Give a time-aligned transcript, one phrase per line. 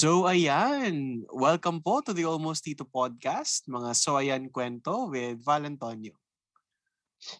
[0.00, 5.68] So ayan, welcome po to the Almost Tito podcast, mga So Ayan kwento with Val
[5.68, 6.16] Antonio.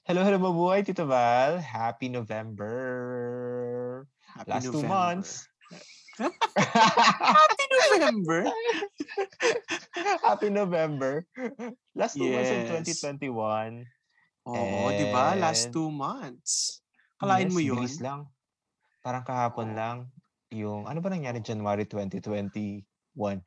[0.05, 1.57] Hello, hello mabuhay, Tito Val.
[1.57, 2.77] Happy November.
[4.29, 4.93] Happy Last two November.
[4.93, 5.31] months.
[7.33, 8.41] Happy November!
[10.29, 11.13] Happy November.
[11.97, 13.01] Last two months of Yes.
[13.09, 13.89] 2021.
[14.53, 15.33] Oo, di ba?
[15.33, 16.85] Last And- two months.
[17.17, 17.89] Kalain Yes, mo yun?
[18.05, 18.29] lang.
[19.01, 20.13] Parang kahapon lang.
[20.51, 22.83] Yung, ano ba nangyari January 2021?
[23.15, 23.39] Mm.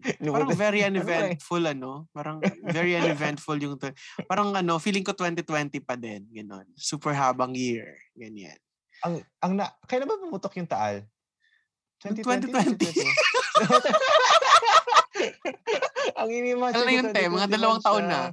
[0.34, 1.04] Parang very Ano eh?
[1.04, 2.08] uneventful, ano?
[2.16, 3.76] Parang very uneventful yung...
[3.76, 3.92] tw-
[4.24, 6.24] Parang ano, feeling ko 2020 pa din.
[6.32, 6.64] Ganon.
[6.80, 7.92] Super habang year.
[8.16, 8.56] Ganyan.
[9.00, 11.04] ang, ang na, kailan ba pumutok yung taal?
[12.00, 12.48] 2020.
[12.48, 12.80] 2020?
[16.20, 17.28] ang inimagine Ano ko, yun, te?
[17.28, 18.32] Mga 2021 dalawang taon na.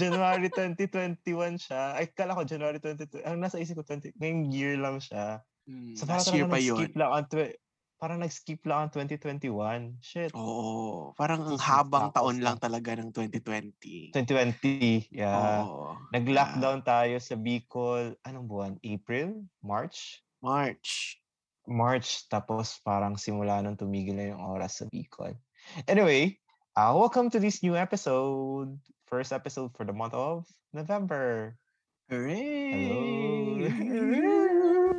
[0.00, 1.92] January 2021 siya.
[1.96, 3.28] Ay, kala ko January 2020.
[3.28, 5.44] Ang nasa isip ko, 20, ngayong year lang siya.
[5.70, 6.74] Mm, So parang last year pa yun.
[6.74, 7.56] nag-skip lang ang twe-
[8.00, 10.00] parang nag-skip lang ang 2021.
[10.00, 10.32] Shit.
[10.34, 11.12] Oo.
[11.14, 14.10] Parang ang habang tapos taon lang talaga ng 2020.
[14.10, 15.12] 2020.
[15.12, 15.62] Yeah.
[15.62, 15.94] Oo.
[16.10, 18.16] Nag-lockdown tayo sa Bicol.
[18.24, 18.74] Anong buwan?
[18.82, 19.44] April?
[19.60, 20.24] March?
[20.40, 21.20] March.
[21.68, 22.24] March.
[22.26, 25.36] Tapos parang simula nung tumigil na yung oras sa Bicol.
[25.84, 26.40] Anyway,
[26.74, 28.74] uh, welcome to this new episode.
[29.04, 31.52] First episode for the month of November.
[32.08, 33.68] Hooray!
[33.70, 34.88] Hello.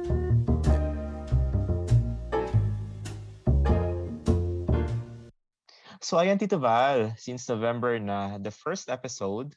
[6.01, 9.53] So ayan Tito Val, since November na, the first episode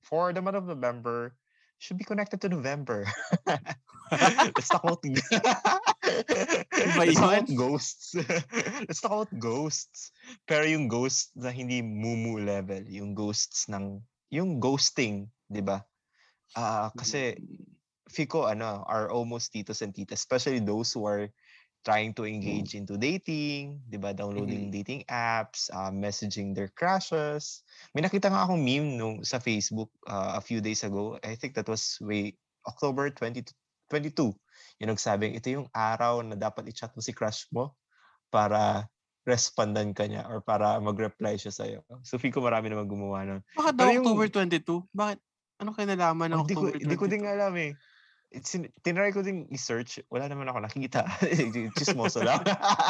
[0.00, 1.36] for the month of November
[1.76, 3.04] should be connected to November.
[4.12, 5.04] Let's talk about
[6.96, 8.16] Let's talk about ghosts.
[8.88, 10.16] Let's talk about ghosts.
[10.48, 14.00] Pero yung ghost na hindi mumu level, yung ghosts ng
[14.32, 15.84] yung ghosting, 'di ba?
[16.56, 17.36] Ah, kasi
[18.08, 21.28] Fico ano, are almost titos and titas, especially those who are
[21.82, 24.14] trying to engage into dating, 'di ba?
[24.14, 27.66] Downloading dating apps, uh, messaging their crushes.
[27.92, 31.18] May nakita nga akong meme nung sa Facebook uh, a few days ago.
[31.26, 34.34] I think that was way October 2022.
[34.80, 37.74] Yung nagsabing ito yung araw na dapat i-chat mo si crush mo
[38.30, 38.86] para
[39.22, 41.80] respondan ka niya or para mag-reply siya sa'yo.
[42.02, 43.40] So, Fico marami naman gumawa nun.
[43.54, 44.90] Bakit daw October 22?
[44.90, 45.18] Bakit?
[45.62, 46.82] Ano kinalaman ng Hindi ko, October 22?
[46.82, 47.70] hindi ko din alam eh.
[48.32, 50.00] It's, tinry ko din i-search.
[50.08, 51.04] Wala naman ako nakita.
[51.78, 52.40] Chismoso lang.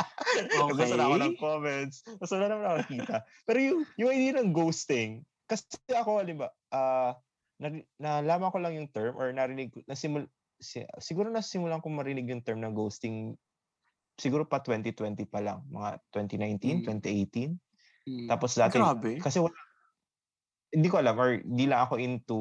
[0.70, 1.42] Nagbasa na ako ng Okay.
[1.42, 2.06] comments.
[2.06, 3.14] Tapos wala naman ako nakita.
[3.46, 7.18] Pero yung, yung idea ng ghosting, kasi ako, halimbawa, ah
[7.62, 7.68] na,
[8.02, 10.26] nalaman ko lang yung term or narinig, nasimul,
[10.58, 13.38] si, siguro nasimulan ko marinig yung term ng ghosting
[14.18, 16.84] siguro pa 2020 pa lang, mga 2019, Mm.
[16.86, 17.58] 2018.
[18.06, 18.26] Mm.
[18.30, 19.18] Tapos dati, Grabe.
[19.18, 19.54] kasi wala,
[20.72, 22.40] hindi ko alam or di lang ako into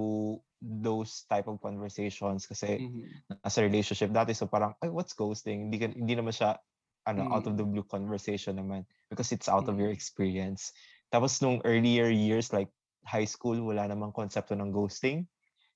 [0.62, 3.42] those type of conversations kasi Mhm.
[3.42, 6.62] nasa relationship dati so parang ay what's ghosting hindi hindi naman siya
[7.10, 9.82] ano out of the blue conversation naman because it's out of Mm.
[9.82, 10.70] your experience
[11.10, 12.70] tapos nung earlier years like
[13.04, 15.26] high school wala namang konsepto ng ghosting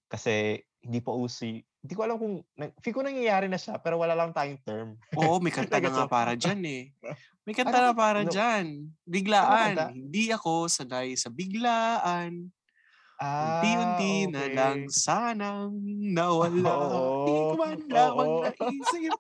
[0.06, 2.46] kasi hindi pa uso hindi ko alam kung
[2.86, 6.06] feel ko nangyayari na siya pero wala lang tayong term Oo, may kanta na nga
[6.06, 6.84] para dyan eh.
[7.46, 8.66] May kanta Ano na para ano- dyan.
[8.66, 9.06] kanta?
[9.06, 9.76] Biglaan.
[9.94, 12.50] Hindi ako sanay sa biglaan.
[13.16, 14.54] Ah Unti-unti na okay.
[14.54, 15.72] lang sanang
[16.12, 16.76] nawala.
[17.24, 18.42] Di ko Oo, man lamang oo.
[18.44, 19.14] naisip.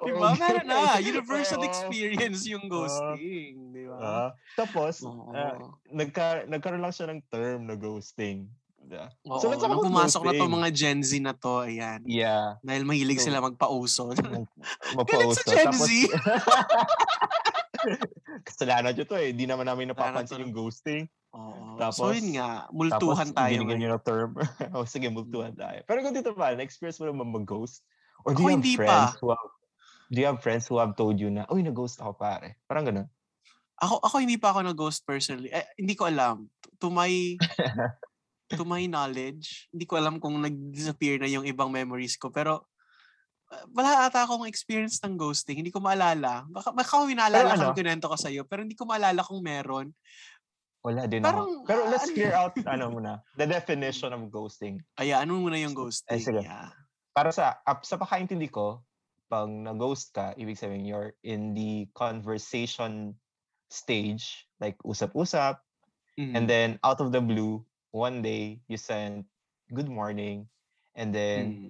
[0.00, 0.28] Diba?
[0.38, 0.96] Meron na.
[0.98, 1.66] Universal Oo.
[1.66, 3.74] experience yung ghosting.
[3.74, 3.98] Diba?
[3.98, 5.34] Ah, tapos Oo.
[5.34, 5.58] ah,
[5.90, 8.46] nagka, nagkaroon lang siya ng term na ghosting
[8.86, 9.10] Yeah.
[9.26, 12.06] Oo, so nung pumasok na to mga Gen Z na to, ayan.
[12.06, 12.54] Yeah.
[12.62, 14.14] Dahil mahilig So, sila magpauso.
[14.14, 15.42] Mag- Galit Mapauso.
[15.42, 15.90] sa Gen Tapos, Z.
[18.46, 19.34] kasalanan nyo to eh.
[19.34, 21.10] Di naman namin napapansin yung ghosting.
[21.36, 21.76] Oo.
[21.76, 23.52] so Tapos- yun nga, multuhan Tapos, tayo.
[23.52, 23.80] binigyan ngayon.
[23.84, 24.30] nyo na term.
[24.76, 25.84] o sige, multuhan tayo.
[25.84, 27.84] Pero kung dito ba, na-experience mo naman mag-ghost?
[28.24, 29.20] Or Ako do you have hindi friends pa.
[29.20, 29.48] who have,
[30.08, 32.56] do you have friends who have told you na, uy, nag-ghost ako pare?
[32.64, 33.08] Parang ganun.
[33.76, 35.52] Ako ako hindi pa ako na ghost personally.
[35.52, 36.48] Eh, hindi ko alam.
[36.80, 37.36] To my
[38.56, 42.32] to my knowledge, hindi ko alam kung nag-disappear na yung ibang memories ko.
[42.32, 42.64] Pero
[43.52, 45.60] uh, wala ata akong experience ng ghosting.
[45.60, 46.48] Hindi ko maalala.
[46.48, 47.76] Baka, baka ko naalala kung ano?
[47.76, 48.48] kinento ko sa'yo.
[48.48, 49.92] Pero hindi ko maalala kung meron.
[50.86, 51.66] Wala din Parang, ako.
[51.66, 54.78] Pero let's ano- clear out, ano muna, the definition of ghosting.
[54.94, 56.14] Ay, ano muna yung ghosting?
[56.14, 56.46] Eh, sige.
[56.46, 56.70] Yeah.
[57.10, 58.84] para sa up sa pakaintindi ko,
[59.26, 63.16] pag na-ghost ka, ibig sabihin you're in the conversation
[63.72, 65.58] stage, like usap-usap,
[66.20, 66.32] Mhm.
[66.36, 69.24] and then out of the blue, one day you send
[69.72, 70.44] good morning,
[70.94, 71.68] and then Mhm.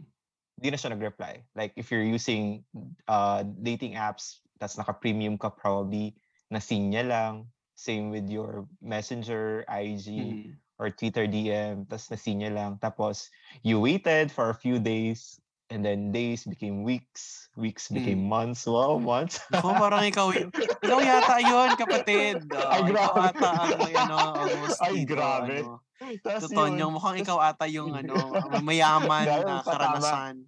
[0.59, 1.47] di na siya nag-reply.
[1.55, 2.67] Like if you're using
[3.07, 6.19] uh, dating apps, that's naka-premium ka probably,
[6.51, 7.47] na niya lang.
[7.77, 10.53] Same with your messenger, IG, Mhm.
[10.81, 12.81] or Twitter DM, tapos niya lang.
[12.81, 13.29] Tapos,
[13.61, 15.37] you waited for a few days,
[15.67, 18.71] And then days became weeks, weeks became months.
[18.71, 19.43] Wow, months.
[19.51, 22.39] Ako, parang ikaw, ikaw yata yun, kapatid.
[22.55, 23.19] Ay, Uh, ikaw grabe.
[23.35, 25.57] ata ang, ano, ang host Ay, dito, grabe.
[25.67, 25.83] Ano.
[26.23, 28.15] Tapos Ito, Tonyong, mukhang ikaw ata yung, ano,
[28.63, 30.47] mayaman na karanasan.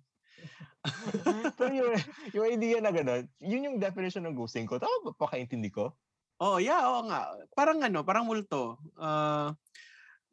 [1.59, 1.93] Pero yung,
[2.31, 4.79] yung idea na gano'n, yun yung definition ng ghosting ko.
[4.79, 5.99] Tama ba pakaintindi ko?
[6.39, 7.35] Oo, yeah, oo nga.
[7.59, 8.79] Parang ano, parang multo.
[8.95, 9.51] Uh,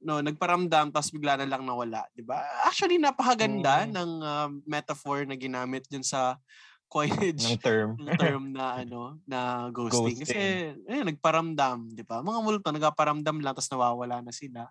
[0.03, 2.41] no, nagparamdam tapos bigla na lang nawala, 'di ba?
[2.67, 3.91] Actually napakaganda Mm.
[3.91, 6.37] ng uh, metaphor na ginamit dun sa
[6.93, 7.99] coinage Ng term.
[7.99, 10.21] ng term na ano, na ghosting.
[10.21, 10.37] Kasi
[10.85, 12.21] eh, nagparamdam, 'di ba?
[12.25, 14.69] Mga multo nagpaparamdam lang tapos nawawala na sila.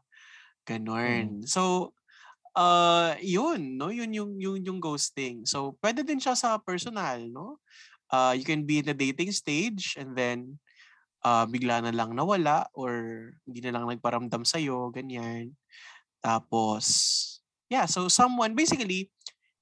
[0.67, 1.45] Ganon.
[1.49, 1.95] So
[2.57, 3.91] uh yun, no?
[3.95, 5.45] Yun yung yung yung ghosting.
[5.49, 7.59] So pwede din siya sa personal, no?
[8.13, 10.61] Uh, you can be in the dating stage and then
[11.25, 12.93] uh, bigla na lang nawala or
[13.49, 14.61] hindi na lang nagparamdam sa
[14.93, 15.57] ganyan.
[16.21, 16.85] Tapos
[17.73, 19.09] yeah, so someone basically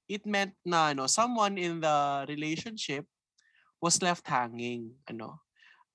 [0.05, 3.07] it meant na ano, someone in the relationship
[3.79, 5.39] was left hanging, ano.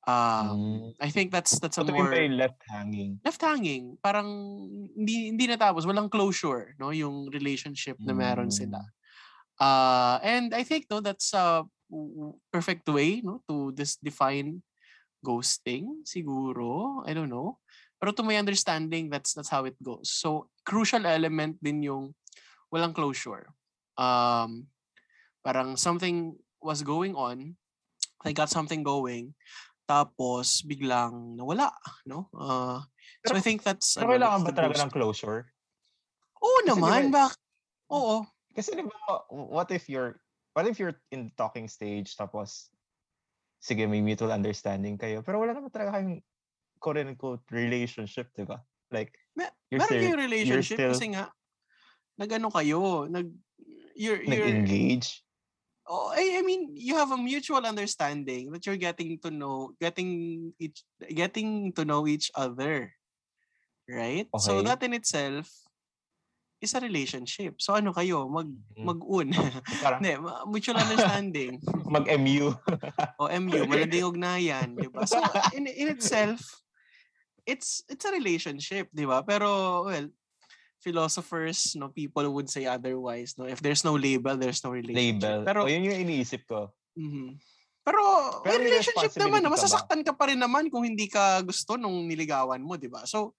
[0.09, 1.05] Um, Mm.
[1.05, 3.21] I think that's that's a What more left hanging?
[3.21, 4.01] left hanging.
[4.01, 4.29] Parang
[4.97, 8.81] hindi hindi natapos, walang closure, no, yung relationship na meron sila.
[8.81, 8.97] Mm.
[9.61, 11.67] Uh, and I think no that's a
[12.53, 14.65] perfect way no to this define
[15.25, 17.03] ghosting siguro.
[17.05, 17.59] I don't know.
[17.99, 20.15] Pero to my understanding that's that's how it goes.
[20.15, 22.15] So crucial element din yung
[22.71, 23.51] walang closure.
[23.99, 24.71] Um
[25.43, 27.59] parang something was going on.
[28.23, 29.35] I got something going
[29.89, 31.73] tapos biglang nawala,
[32.05, 32.29] no?
[32.37, 32.85] Uh,
[33.25, 35.49] so I think that's Pero ano, kailangan ba talaga ng closure?
[36.45, 37.35] Oo Kasi naman, ba- bak.
[37.89, 38.17] Oo.
[38.53, 40.21] Kasi di ba, what if you're,
[40.53, 42.69] what if you're in the talking stage tapos,
[43.59, 46.23] sige, may mutual understanding kayo, pero wala naman talaga kayong
[46.79, 48.63] quote-unquote relationship, di ba?
[48.91, 51.25] Like, Me- You're meron still- kayong relationship still- kasi nga
[52.19, 53.27] nag-ano kayo, nag
[53.99, 55.23] you're you're nag-engage.
[55.91, 60.53] oh, I, I mean, you have a mutual understanding that you're getting to know getting
[60.61, 62.95] each getting to know each other.
[63.89, 64.29] Right?
[64.39, 64.69] So Okay.
[64.69, 65.49] that in itself
[66.59, 67.63] is a relationship.
[67.63, 68.85] So ano kayo, mag Mm.
[68.85, 69.29] mag-un.
[70.23, 71.59] Ma- mutual understanding.
[71.95, 72.51] mag-MU.
[73.17, 75.07] o MU, malanding ugnayan, di ba?
[75.07, 75.19] So,
[75.53, 76.39] in, in itself,
[77.45, 79.23] it's it's a relationship, di ba?
[79.23, 79.49] Pero,
[79.87, 80.07] well,
[80.79, 83.47] philosophers, no, people would say otherwise, no?
[83.47, 85.23] If there's no label, there's no relationship.
[85.23, 85.39] label.
[85.43, 86.71] Pero, o yun yung iniisip ko.
[86.95, 87.39] mhm.
[87.83, 88.03] Pero,
[88.45, 92.05] Pero may relationship naman, na masasaktan ka pa rin naman kung hindi ka gusto nung
[92.05, 93.03] niligawan mo, di ba?
[93.09, 93.33] So,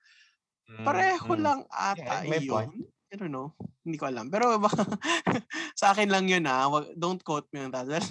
[0.82, 1.44] pareho Mm, mm.
[1.46, 2.50] lang ata Yeah, yun.
[2.50, 2.74] point.
[3.10, 3.58] I don't know.
[3.82, 4.30] Hindi ko alam.
[4.30, 4.86] Pero baka,
[5.80, 6.70] sa akin lang yun ha.
[6.70, 8.06] Wag- Don't quote me on that.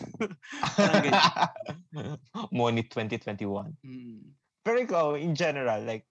[2.50, 3.78] Money 2021.
[3.86, 4.34] Mm.
[4.66, 6.02] Pero ikaw, in general, like,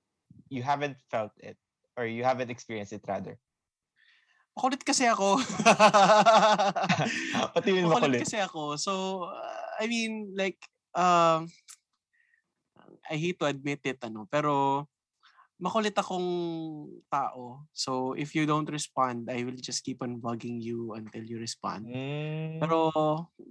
[0.48, 1.60] you haven't felt it
[2.00, 3.36] or you haven't experienced it rather.
[4.56, 5.38] Makulit kasi ako.
[7.54, 8.24] Pati yun Makulit makulit.
[8.25, 8.80] kasi ako.
[8.80, 10.57] So, uh, I mean, like,
[10.95, 11.51] um,
[13.07, 14.88] I hate to admit it, ano, pero
[15.57, 16.30] makulit akong
[17.09, 17.65] tao.
[17.74, 21.89] So, if you don't respond, I will just keep on bugging you until you respond.
[21.89, 22.94] Mm, Pero,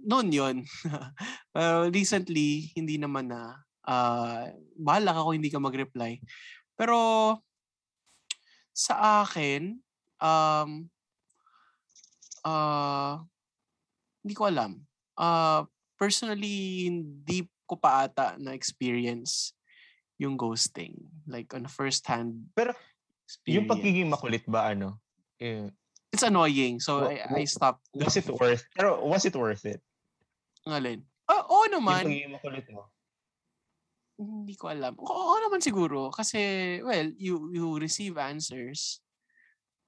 [0.06, 0.56] noon yun.
[1.54, 3.58] pero recently, hindi naman na.
[3.86, 6.22] Uh, bahala ka kung hindi ka mag-reply.
[6.78, 6.98] Pero,
[8.70, 9.74] sa akin,
[10.22, 10.86] um,
[12.46, 13.18] uh,
[14.22, 14.78] hindi ko alam.
[15.18, 15.66] Uh,
[15.98, 19.55] personally, hindi ko pa ata na experience
[20.16, 20.96] yung ghosting.
[21.26, 22.72] Like, on a first-hand Pero,
[23.24, 23.56] experience.
[23.56, 25.00] yung pagiging makulit ba, ano?
[25.36, 25.68] Eh,
[26.08, 26.80] It's annoying.
[26.80, 27.84] So, Wa- I, I stopped.
[27.92, 29.82] was it worth, pero was it worth it?
[30.64, 31.04] Ngalin.
[31.28, 32.04] Ah, oo Yung naman.
[32.08, 32.88] pagiging makulit mo?
[34.16, 34.96] Hindi ko alam.
[34.96, 36.08] Oo, oo naman siguro.
[36.08, 36.40] Kasi,
[36.80, 39.04] well, you you receive answers.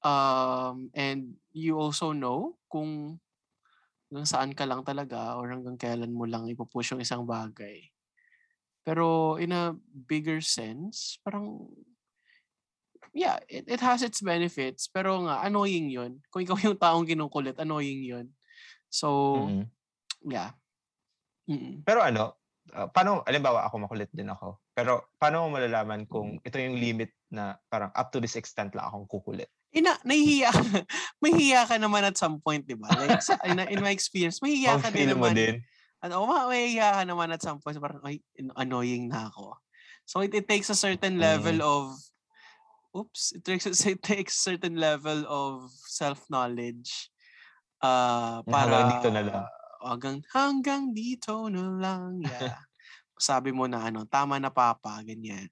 [0.05, 3.17] Um, and you also know kung
[4.13, 7.89] hanggang saan ka lang talaga or hanggang kailan mo lang ipupush yung isang bagay.
[8.89, 11.69] Pero in a bigger sense, parang
[13.13, 14.89] yeah, it, it has its benefits.
[14.89, 16.25] Pero nga, annoying yun.
[16.33, 18.33] Kung ikaw yung taong kinukulit, annoying yun.
[18.89, 19.69] So, Mm-mm.
[20.25, 20.57] yeah.
[21.45, 21.85] Mm-mm.
[21.85, 22.41] Pero ano,
[22.73, 24.65] ah, paano, alimbawa ako makulit din ako.
[24.73, 28.89] Pero paano mo malalaman kung ito yung limit na parang up to this extent lang
[28.89, 29.53] akong kukulit?
[29.69, 30.65] ina, nahihiya ka.
[31.23, 32.89] Mahihiya ka naman at some point, di ba?
[32.89, 35.37] Like, sa, in, in my experience, mahihiya ka din naman.
[35.37, 35.61] din.
[35.99, 37.79] Ano, ma- mahihiya ka naman at some point.
[37.83, 39.59] Parang, ay, an- annoying na ako.
[40.07, 41.67] So, it, it takes a certain level Mm.
[41.67, 41.83] of,
[42.95, 47.11] oops, it takes, it takes a certain level of self-knowledge
[47.83, 49.45] uh, para, hanggang dito na lang.
[49.79, 52.23] Hanggang, hanggang dito na lang.
[52.31, 52.63] Yeah.
[53.19, 55.51] Sabi mo na, ano, tama na papa, ganyan.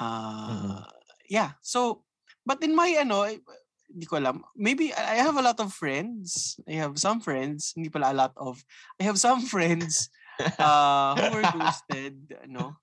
[0.00, 0.80] Uh, Mm-mm.
[1.28, 1.60] Yeah.
[1.60, 2.08] So,
[2.48, 3.44] but in my, ano, eh,
[3.92, 4.40] hindi ko alam.
[4.56, 6.56] Maybe I have a lot of friends.
[6.64, 8.64] I have some friends, hindi pala a lot of.
[8.96, 10.08] I have some friends
[10.58, 12.16] uh, who were ghosted,
[12.48, 12.74] no?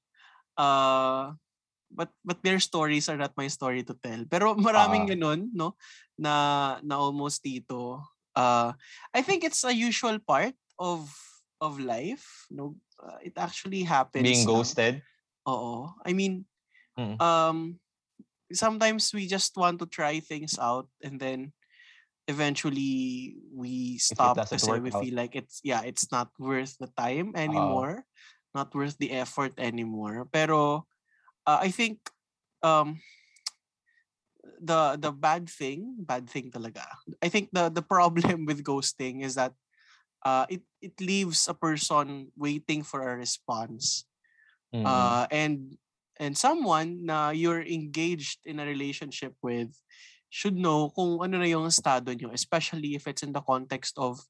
[0.53, 1.33] Uh,
[1.89, 4.21] but but their stories are not my story to tell.
[4.29, 5.17] Pero maraming Ah.
[5.17, 5.73] ganun, no?
[6.13, 6.33] Na
[6.85, 8.05] na almost dito.
[8.37, 8.71] Uh,
[9.11, 11.09] I think it's a usual part of
[11.59, 12.77] of life, no?
[13.01, 14.23] Uh, it actually happens.
[14.23, 15.01] Being ghosted.
[15.49, 15.89] Oo.
[16.05, 16.45] I mean,
[16.99, 17.15] Mm.
[17.17, 17.57] um,
[18.53, 21.53] sometimes we just want to try things out and then
[22.27, 28.05] eventually we stop work we feel like it's yeah it's not worth the time anymore
[28.53, 30.27] not worth the effort anymore.
[30.31, 30.85] Pero
[31.45, 32.01] uh, I think
[32.61, 32.99] um
[34.59, 36.85] the the bad thing bad thing talaga.
[37.21, 39.53] I think the the problem with ghosting is that
[40.25, 44.05] uh it it leaves a person waiting for a response
[44.69, 44.85] Mm.
[44.85, 45.81] uh, and
[46.19, 49.71] and someone na you're engaged in a relationship with
[50.29, 54.21] should know kung ano na yung estado nyo, especially if it's in the context of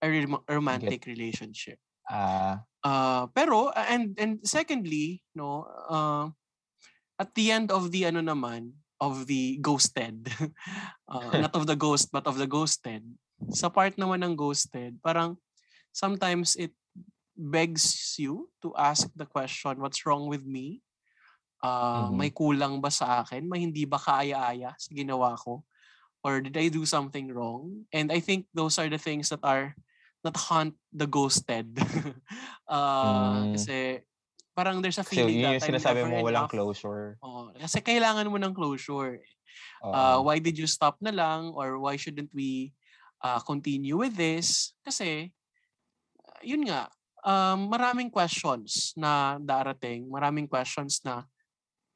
[0.00, 1.76] a rom- romantic relationship.
[2.08, 6.28] Ah, Uh, pero uh, and and secondly, no, uh,
[7.16, 10.28] at the end of the ano naman of the ghosted,
[11.08, 13.00] uh, not of the ghost but of the ghosted.
[13.56, 15.40] Sa part naman ng ghosted, parang
[15.96, 16.76] sometimes it
[17.32, 20.84] begs you to ask the question, what's wrong with me?
[21.64, 22.20] Uh, Mhm.
[22.20, 23.48] May kulang ba sa akin?
[23.48, 25.64] May hindi ba kaaya-aya sa ginawa ko?
[26.20, 27.88] Or did I do something wrong?
[27.88, 29.72] And I think those are the things that are
[30.24, 31.72] that haunt the ghosted.
[32.68, 33.56] uh, Mm.
[33.56, 34.04] Kasi
[34.52, 36.52] parang there's a feeling yun that yung sinasabi mo walang enough.
[36.52, 37.16] closure.
[37.24, 39.20] Oo, kasi kailangan mo ng closure.
[39.84, 39.92] Oo.
[39.92, 41.52] Uh, why did you stop na lang?
[41.52, 42.72] Or why shouldn't we
[43.24, 44.72] uh, continue with this?
[44.84, 45.32] Kasi,
[46.24, 46.88] uh, yun nga,
[47.24, 51.24] um, maraming questions na darating, maraming questions na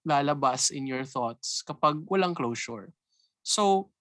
[0.09, 2.89] lalabas in your thoughts kapag walang closure.
[3.45, 3.93] So,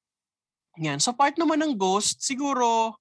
[0.80, 1.04] yan.
[1.04, 2.96] So, part naman ng ghost, siguro,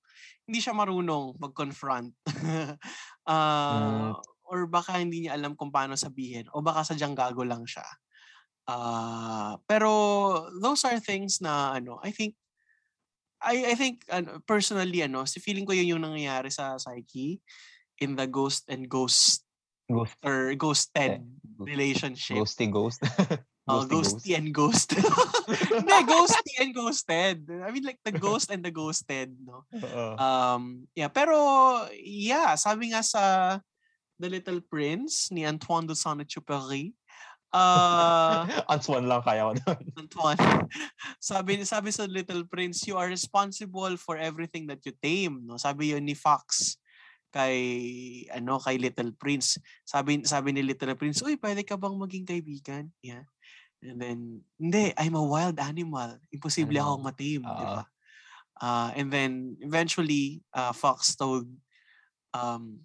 [0.46, 2.10] hindi siya marunong mag-confront.
[3.30, 4.10] uh,
[4.46, 6.46] Or baka hindi niya alam kung paano sabihin.
[6.54, 7.82] O baka sadyang gago lang siya.
[8.66, 9.90] Uh, pero
[10.58, 12.34] those are things na ano, I think
[13.38, 17.38] I I think ano, personally ano, si feeling ko yun yung nangyayari sa psyche
[18.02, 19.46] in the ghost and ghost
[19.86, 22.36] Ghost, or ghosted Ghost- relationship.
[22.36, 23.00] ghosty ghost.
[23.66, 24.94] Oh, Ghosty ghosty and ghost.
[25.74, 27.50] Hindi, ghosty and ghosted.
[27.50, 29.66] I mean like the ghost and the ghosted, no?
[29.74, 30.14] Oo.
[30.14, 31.34] Um, yeah, pero
[31.98, 33.58] yeah, sabi nga sa
[34.22, 36.94] The Little Prince ni Antoine de Saint-Exupéry,
[37.50, 39.82] uh, Antoine lang kaya ko doon.
[39.98, 40.40] Antoine,
[41.18, 45.58] sabi sabi sa Little Prince, you are responsible for everything that you tame, no?
[45.58, 46.78] Sabi yun ni Fox
[47.36, 47.58] kay
[48.32, 49.60] ano kay Little Prince.
[49.84, 53.28] Sabi sabi ni Little Prince, "Uy, pwede ka bang maging kaibigan?" Yeah.
[53.84, 56.16] And then, hindi, I'm a wild animal.
[56.32, 57.76] Imposible akong matame, di Oo.
[57.76, 57.84] ba?
[58.56, 61.44] Uh, and then eventually, uh, Fox told
[62.32, 62.80] um,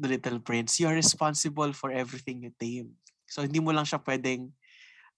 [0.00, 2.96] the Little Prince, you are responsible for everything you tame.
[3.28, 4.52] So hindi mo lang siya pwedeng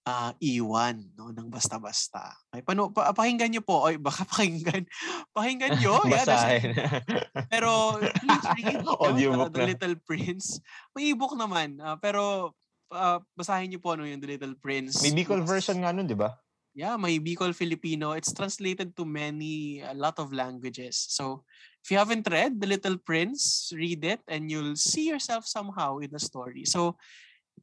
[0.09, 2.33] ah, iwan no, ng basta-basta.
[2.49, 3.85] Ay, pano, pa, pakinggan nyo po.
[3.85, 4.89] Oy, baka pakinggan.
[5.29, 6.73] Pakinggan nasa- Basahin.
[7.53, 9.67] pero please read no, Audiobook the, the.
[9.73, 10.57] Little Prince.
[10.97, 11.77] May ebook naman.
[11.77, 12.53] ah, pero
[12.89, 15.05] ah, basahin niyo po ano yung The Little Prince.
[15.05, 16.33] May Bicol version nga nun, di ba?
[16.73, 18.17] Yeah, may Bicol Filipino.
[18.17, 20.95] It's translated to many, a lot of languages.
[21.11, 21.43] So,
[21.83, 26.13] if you haven't read The Little Prince, read it and you'll see yourself somehow in
[26.13, 26.65] the story.
[26.65, 26.95] So,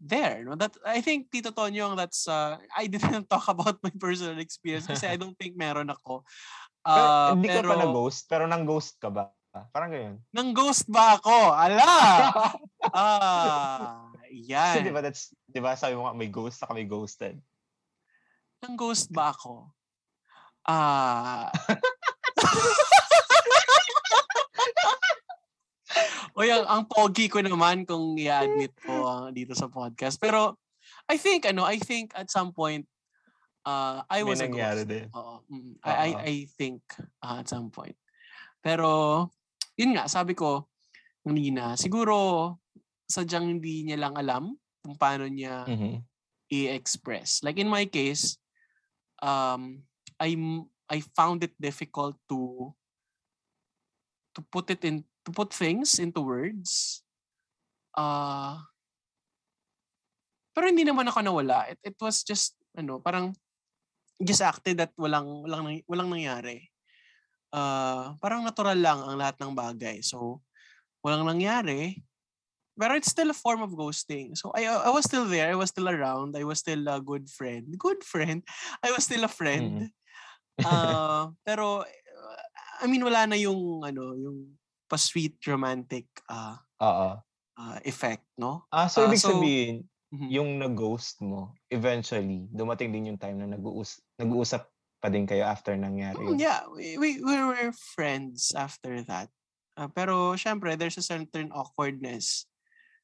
[0.00, 0.54] there, no?
[0.54, 5.06] That I think Tito Tonyong, that's uh, I didn't talk about my personal experience kasi
[5.06, 6.24] I don't think meron ako.
[6.86, 9.34] Pero, Ah, hindi ka pero, pa na-ghost, pero nang-ghost ka ba?
[9.72, 10.16] Parang ganyan.
[10.30, 11.56] Nang ghost ba ako?
[11.56, 11.88] Ala!
[12.94, 14.92] ah, di yan.
[14.92, 17.40] ba that's, di ba sabi mo nga may ghost saka may ghosted.
[18.60, 19.72] Nang ghost ba ako?
[20.66, 21.48] Ah.
[21.54, 22.84] o
[26.44, 30.20] yung, ang pogi ko naman kung i-admit ko ah, dito sa podcast.
[30.20, 30.60] Pero
[31.08, 32.84] I think ano, I think at some point
[33.64, 34.84] uh, I May was a ghost.
[34.84, 35.08] din.
[35.16, 35.40] Oo.
[35.48, 36.08] mm, I, I.
[36.20, 36.82] I think
[37.22, 37.96] ah, at some point.
[38.60, 39.30] Pero
[39.74, 40.68] yun nga, sabi ko
[41.22, 42.58] kanina, siguro
[43.06, 44.52] sadyang hindi niya lang alam
[44.82, 46.02] kung paano niya Mhm.
[46.46, 47.42] i-express.
[47.42, 48.38] Like in my case,
[49.18, 49.82] um,
[50.18, 50.36] I
[50.86, 52.70] I found it difficult to
[54.34, 57.02] to put it in to put things into words.
[57.92, 58.62] Uh,
[60.54, 61.66] pero hindi naman ako nawala.
[61.68, 63.34] It, it was just ano, parang
[64.22, 66.70] just acted that walang walang walang nangyari.
[67.50, 69.98] Uh, parang natural lang ang lahat ng bagay.
[70.00, 70.40] So
[71.02, 72.00] walang nangyari.
[72.76, 74.36] Pero it's still a form of ghosting.
[74.36, 75.50] So I I was still there.
[75.50, 76.36] I was still around.
[76.36, 77.66] I was still a good friend.
[77.76, 78.44] Good friend.
[78.84, 79.90] I was still a friend.
[80.56, 81.84] Uh, pero,
[82.80, 84.56] I mean, wala na yung, ano, yung
[84.86, 87.18] pa-sweet romantic uh, Oo.
[87.58, 88.66] uh, effect, no?
[88.70, 90.28] Ah, so Ah, ibig so- sabihin, Mhm.
[90.30, 94.70] yung nag-ghost mo, eventually, dumating din yung time na nag-uus nag-uusap
[95.02, 99.28] pa din kayo after nangyari Mm, yeah, we, we, we were friends after that.
[99.76, 102.46] Uh, pero, syempre, there's a certain awkwardness.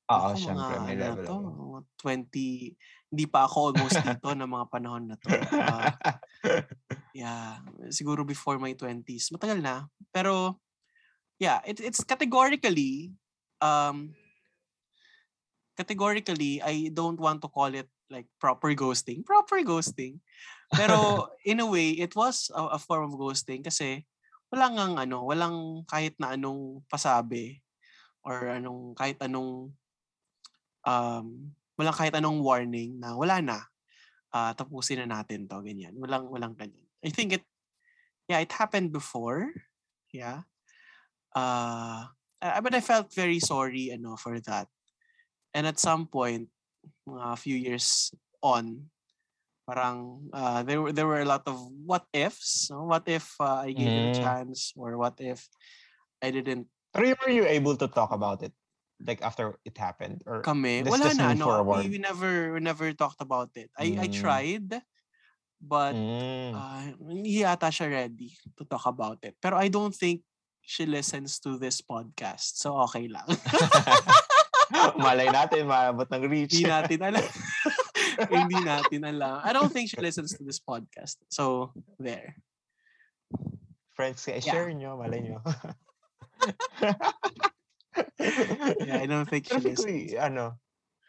[0.08, 4.48] Oo, syempre, mga, may ano level to, mga 20, hindi pa ako almost dito ng
[4.48, 5.28] mga panahon na to.
[5.28, 5.90] Uh,
[7.18, 7.60] yeah,
[7.92, 9.28] siguro before my 20s.
[9.34, 9.84] Matagal na.
[10.14, 10.62] Pero,
[11.42, 13.10] yeah, it, it's categorically,
[13.58, 14.14] um,
[15.74, 19.26] categorically, I don't want to call it like proper ghosting.
[19.26, 20.22] Proper ghosting.
[20.70, 24.06] Pero, in a way, it was a, a form of ghosting kasi
[24.54, 27.58] walang ang ano, walang kahit na anong pasabi
[28.22, 29.74] or anong kahit anong
[30.86, 31.26] um
[31.74, 33.58] walang kahit anong warning na wala na.
[34.32, 35.92] ah, tapusin na natin to ganyan.
[36.00, 36.86] Walang walang ganyan.
[37.04, 37.44] I think it
[38.30, 39.52] yeah, it happened before.
[40.08, 40.48] Yeah.
[41.34, 42.06] Uh,
[42.40, 44.68] uh, but I felt very sorry ano for that.
[45.54, 46.48] And at some point,
[47.08, 48.12] a few years
[48.42, 48.88] on,
[49.68, 52.68] parang uh, there were there were a lot of what ifs.
[52.70, 52.84] no?
[52.88, 54.20] What if uh, I gave it a Mm.
[54.20, 55.48] chance or what if
[56.22, 58.52] I didn't Pero were you able to talk about it?
[59.00, 60.22] Like after it happened?
[60.28, 60.84] Or kami.
[60.84, 61.88] Wala na forward.
[61.88, 63.72] we, we never we never talked about it.
[63.74, 64.12] I I Mm.
[64.12, 64.68] tried
[65.62, 66.52] but Mm.
[66.52, 69.38] uh, hindi yata siya ready to talk about it.
[69.40, 70.20] Pero I don't think
[70.62, 72.56] she listens to this podcast.
[72.62, 73.26] So okay lang.
[75.04, 76.56] Malay natin, maabot ng reach.
[76.56, 77.26] hindi natin alam.
[78.32, 79.44] hindi natin alam.
[79.44, 81.20] I don't think she listens to this podcast.
[81.28, 82.40] So there.
[83.92, 84.52] Friends, kaya Yeah.
[84.56, 85.38] share nyo, malay nyo.
[88.82, 90.16] Yeah, I don't think she listens.
[90.16, 90.56] eh, ano,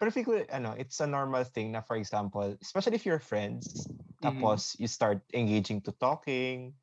[0.03, 3.87] ko, ano, it's a normal thing na, for example, especially if you're friends,
[4.19, 6.73] tapos you start engaging to talking,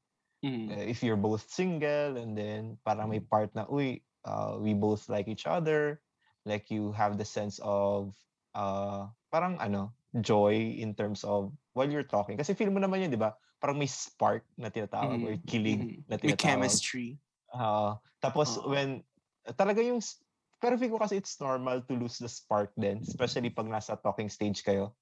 [0.42, 0.72] Mhm.
[0.72, 5.08] uh, if you're both single, and then parang may part na, uy, uh, we both
[5.08, 6.02] like each other,
[6.46, 8.16] like you have the sense of,
[8.54, 12.36] uh, parang ano, joy in terms of while you're talking.
[12.38, 13.36] Kasi feel mo naman yun, di ba?
[13.60, 15.44] Parang may spark na tinatawag or Mhm.
[15.46, 16.04] kilig Mhm.
[16.08, 16.80] na May tinatawag.
[16.84, 17.20] chemistry.
[17.56, 17.98] Oo.
[18.22, 18.66] tapos Oo.
[18.68, 19.02] when
[19.58, 20.00] talaga yung
[20.60, 24.28] pero feel ko kasi it's normal to lose the spark din, especially pag nasa talking
[24.28, 24.94] stage kayo.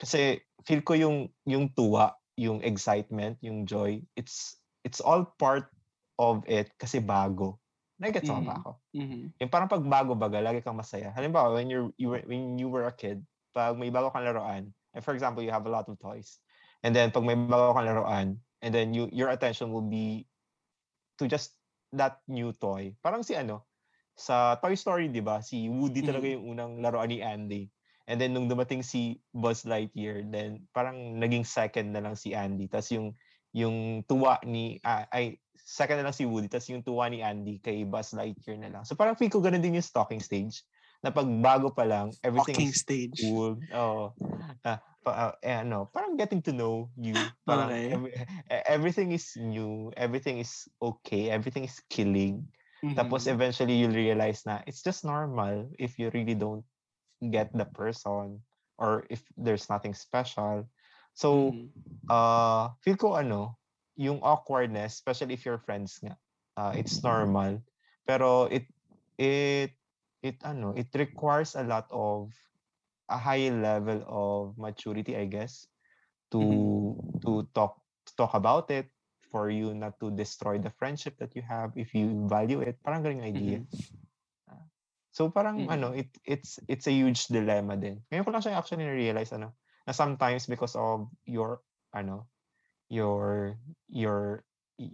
[0.00, 1.16] Kasi feel ko yung
[1.48, 5.70] yung tuwa, yung excitement, yung joy, it's it's all part
[6.18, 7.60] of it kasi bago.
[8.00, 8.70] Nagets mo ba ako?
[8.94, 9.32] Mhm.
[9.40, 11.12] Yung parang pag bago baga, lagi kang masaya.
[11.16, 13.24] Halimbawa, when you're, you were, when you were a kid,
[13.56, 16.40] pag may bago kang laruan, and for example, you have a lot of toys,
[16.84, 18.28] and then pag may bago kang laruan,
[18.62, 20.28] and then you your attention will be
[21.18, 21.56] to just
[21.92, 22.94] that new toy.
[23.02, 23.66] Parang si ano,
[24.16, 25.40] sa Toy Story, di ba?
[25.40, 26.36] Si Woody talaga Mhm.
[26.36, 27.62] yung unang laruan ni Andy.
[28.10, 32.66] And then nung dumating si Buzz Lightyear, then parang naging second na lang si Andy.
[32.68, 33.14] Tapos yung
[33.54, 37.58] yung tuwa ni ah, ay second na lang si Woody, tapos yung tuwa ni Andy
[37.62, 38.82] kay Buzz Lightyear na lang.
[38.86, 40.62] So parang feel ko ganun din yung stalking stage.
[41.04, 43.20] Na pag bago pa lang, everything Talking is stage.
[43.20, 43.56] cool.
[43.72, 44.12] Oo.
[44.66, 47.32] Ah, pa, ah, eh, ano, parang getting to know you.
[47.48, 47.88] Parang Okay.
[47.88, 48.12] every-
[48.52, 52.44] eh, everything is new, everything is okay, everything is killing.
[52.92, 53.30] Tapos Mhm.
[53.30, 56.66] eventually you'll realize na it's just normal if you really don't
[57.30, 58.42] get the person
[58.78, 60.68] or if there's nothing special.
[61.20, 61.68] So, Mhm.
[62.08, 63.60] uh, feel ko ano,
[64.00, 66.16] yung awkwardness, especially if you're friends nga,
[66.56, 67.60] uh, it's normal.
[68.08, 68.64] Pero it,
[69.20, 69.76] it,
[70.24, 72.32] it, ano, it requires a lot of,
[73.12, 75.68] a high level of maturity, I guess,
[76.32, 76.96] to, Mhm.
[77.28, 77.76] to talk,
[78.08, 78.88] to talk about it,
[79.30, 82.82] for you not to destroy the friendship that you have if you value it.
[82.82, 83.60] Parang galing idea.
[83.60, 83.66] Mhm.
[85.10, 85.70] So parang Mm.
[85.70, 87.98] ano, it it's it's a huge dilemma din.
[88.10, 89.58] Ngayon ko lang siya actually na-realize ano,
[89.90, 92.30] na sometimes because of your ano,
[92.86, 93.58] your
[93.90, 94.46] your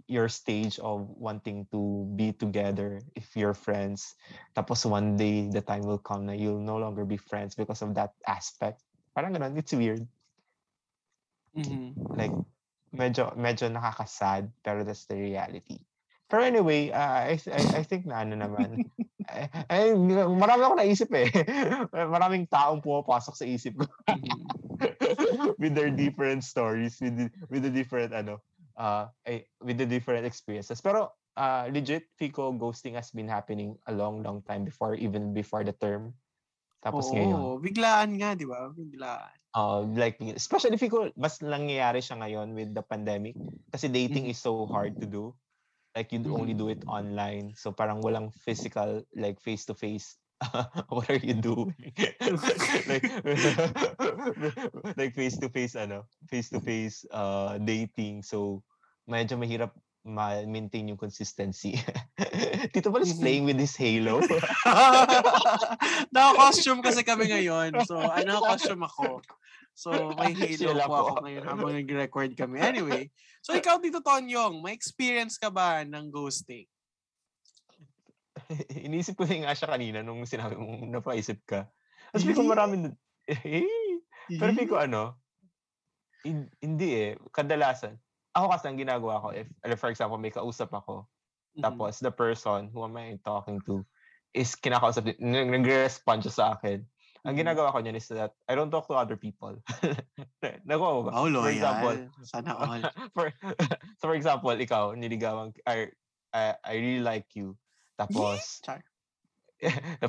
[0.09, 4.17] your stage of wanting to be together if you're friends.
[4.57, 7.93] Tapos one day the time will come na you'll no longer be friends because of
[7.93, 8.81] that aspect.
[9.13, 10.01] Parang ganun it's weird.
[11.57, 11.97] Mhm.
[12.13, 12.33] like
[12.93, 15.81] medyo medyo nakakasad pero that's the reality
[16.27, 18.79] pero anyway uh, I, I I think na ano naman
[19.27, 19.85] ay, ay,
[20.39, 21.27] marami ako naisip eh
[22.15, 24.57] maraming taong pumapasok sa isip ko Mhm.
[25.61, 28.39] with their different stories with the, with the different ano
[28.77, 29.09] uh
[29.63, 34.41] with the different experiences pero uh legit Fico ghosting has been happening a long long
[34.45, 36.13] time before even before the term
[36.85, 38.59] tapos ngayon Oo, biglaan nga, di ba?
[38.71, 39.35] Biglaan.
[39.55, 43.37] uh, like especially Fico mas nangyayari siya ngayon with the pandemic
[43.73, 44.31] kasi dating Mhm.
[44.31, 45.35] is so hard to do
[45.97, 47.57] like you only do it online.
[47.57, 50.21] So parang walang physical like face to face
[50.93, 51.73] what are you doing?
[52.85, 53.09] Like
[55.01, 58.21] like face to face ano face to face uh dating.
[58.21, 58.61] So
[59.09, 59.73] medyo mahirap
[60.07, 61.75] ma-maintain yung consistency.
[62.71, 64.23] Tito Paul is playing with his halo.
[66.15, 67.83] Naka-costume kasi kami ngayon.
[67.83, 69.21] So, ay, naka-costume ako.
[69.77, 71.21] So, may halo Sila po ako po.
[71.27, 72.57] ngayon habang nag-record kami.
[72.57, 76.65] Anyway, so ikaw dito, Tonyong, may experience ka ba ng ghosting?
[78.87, 81.69] Inisip ko rin nga siya kanina nung sinabi mong napaisip ka.
[82.09, 82.47] Tapos ko Eh?
[82.47, 82.75] marami,
[84.39, 85.19] pero feel ko ano,
[86.23, 87.99] hin- hindi eh, kadalasan,
[88.37, 91.09] ako kasi ang ginagawa ko, if, like, for example, may kausap ako,
[91.57, 91.65] Mhm.
[91.65, 93.81] tapos the person who am I talking to
[94.37, 96.85] is kinakausap, din- nag- nagre-respond siya sa akin.
[97.25, 97.41] Ang Mhm.
[97.41, 99.57] ginagawa ko niyan is that I don't talk to other people.
[100.69, 101.11] Nakuha mo ba?
[101.17, 102.13] Oh, For example, loyal.
[102.21, 102.81] Sana all.
[103.17, 103.33] for,
[103.97, 105.89] so for example, ikaw, niligawan, I,
[106.29, 107.57] I, I really like you.
[107.97, 108.85] Tapos, Char.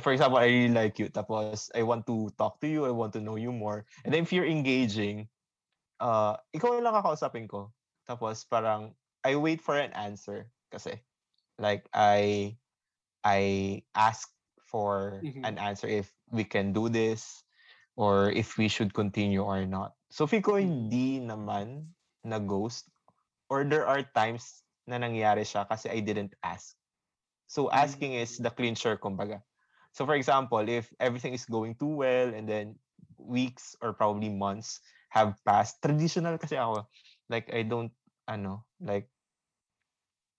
[0.04, 1.08] for example, I really like you.
[1.08, 2.84] Tapos, I want to talk to you.
[2.84, 3.88] I want to know you more.
[4.04, 5.32] And then if you're engaging,
[6.00, 7.72] uh, ikaw lang kakausapin ko.
[8.08, 10.50] Tapos, parang, I wait for an answer.
[10.72, 11.04] Kasi,
[11.58, 12.56] like, I,
[13.24, 14.32] I ask
[14.64, 15.44] for Mhm.
[15.44, 17.44] an answer if we can do this
[17.96, 19.96] or if we should continue or not.
[20.10, 20.68] So, feel ko Mhm.
[20.68, 21.92] hindi naman
[22.24, 22.90] na ghost
[23.50, 26.76] or there are times na nangyari siya kasi I didn't ask.
[27.46, 29.42] So asking is the clincher, kumbaga.
[29.92, 32.78] So for example, if everything is going too well and then
[33.18, 36.86] weeks or probably months have passed, traditional kasi ako,
[37.28, 37.92] like I don't,
[38.28, 39.08] ano, like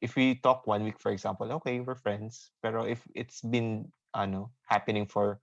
[0.02, 2.52] if we talk one week, for example, okay, we're friends.
[2.64, 5.42] Pero if it's been, ano, happening for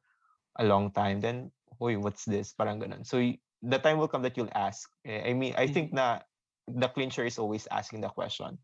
[0.58, 2.54] a long time, then, uy, what's this?
[2.56, 3.04] Parang ganun.
[3.04, 3.20] So
[3.62, 4.88] the time will come that you'll ask.
[5.04, 6.24] Eh, I mean, I think na
[6.66, 8.58] the clincher is always asking the question.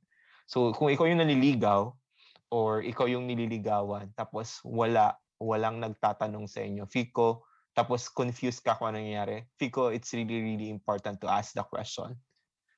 [0.46, 1.92] So kung ikaw yung naliligaw
[2.50, 8.94] or ikaw yung nililigawan tapos wala walang nagtatanong sa inyo, Fico, tapos confused ka kung
[8.94, 12.14] ano nangyayari, Fico, it's really, really important to ask the question.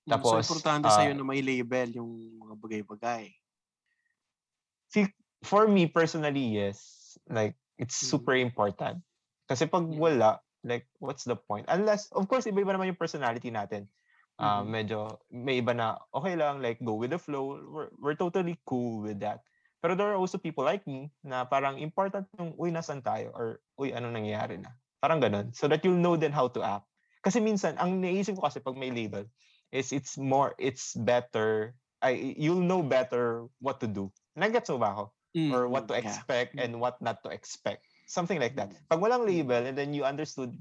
[0.05, 3.25] Tapos, so, importante sa'yo ah, na may label yung mga bagay-bagay.
[5.45, 7.15] For me, personally, yes.
[7.29, 9.05] Like, it's super important.
[9.45, 11.69] Kasi pag wala, like, what's the point?
[11.69, 13.89] Unless, of course, iba-iba naman yung personality natin.
[14.35, 14.67] Mhm.
[14.67, 14.99] medyo,
[15.31, 17.55] may iba na, okay lang, like, go with the flow.
[17.71, 19.47] We're, we're totally cool with that.
[19.79, 23.31] Pero there are also people like me na parang important yung, uy, nasan tayo?
[23.31, 24.75] Or, uy, anong nangyayari na?
[24.99, 25.55] Parang ganun.
[25.55, 26.89] So that you'll know then how to act.
[27.23, 29.29] Kasi minsan, ang naisip ko kasi pag may label,
[29.73, 34.13] is it's more, it's better, I, you'll know better what to do.
[34.37, 35.05] Nagets mo ba ako?
[35.51, 36.07] Or what to Mm, yeah.
[36.07, 36.63] expect Mm.
[36.63, 37.83] and what not to expect.
[38.07, 38.71] Something like that.
[38.71, 38.79] Mm.
[38.87, 40.55] Pag walang label and then you understood,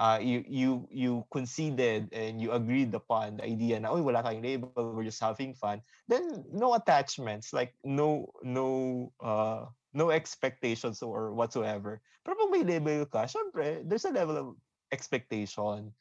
[0.00, 4.40] uh, you you you conceded and you agreed upon the idea na, oh, wala tayong
[4.46, 11.34] label, we're just having fun, then no attachments, like no no uh no expectations or
[11.36, 12.00] whatsoever.
[12.24, 14.46] Pero pag may label ka, syempre, there's a level of
[14.88, 15.92] expectation,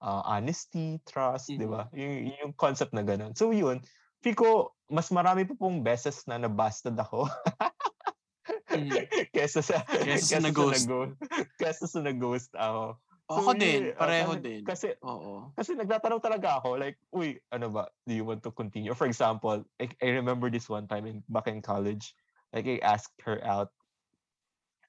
[0.00, 1.88] uh, honesty, trust, di ba?
[1.92, 3.32] Yung, yung concept na ganun.
[3.34, 3.80] So yun,
[4.20, 7.28] Fico, mas marami pa pong beses na nabasted ako
[8.66, 8.90] Mhm.
[9.34, 10.84] kesa sa Kesa sa na-ghost.
[10.84, 11.14] nag-ghost.
[11.56, 12.98] Kesa sa nag-ghost ako.
[13.26, 14.60] Ako yun, din, ah, pareho kasi- din.
[14.62, 15.50] Kasi Oo.
[15.54, 17.90] kasi nagtatanong talaga ako like, uy, ano ba?
[18.06, 18.94] Do you want to continue?
[18.94, 22.14] For example, I, I remember this one time in, back in college.
[22.54, 23.74] Like I asked her out.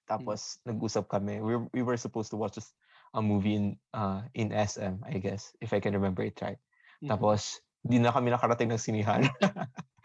[0.06, 1.42] Tapos nag-usap kami.
[1.42, 2.72] We, we were supposed to watch this,
[3.14, 6.60] a movie in uh in SM, I guess, if I can remember it right.
[7.04, 7.10] Mhm.
[7.14, 9.24] Tapos di na kami nakarating ng sinihan.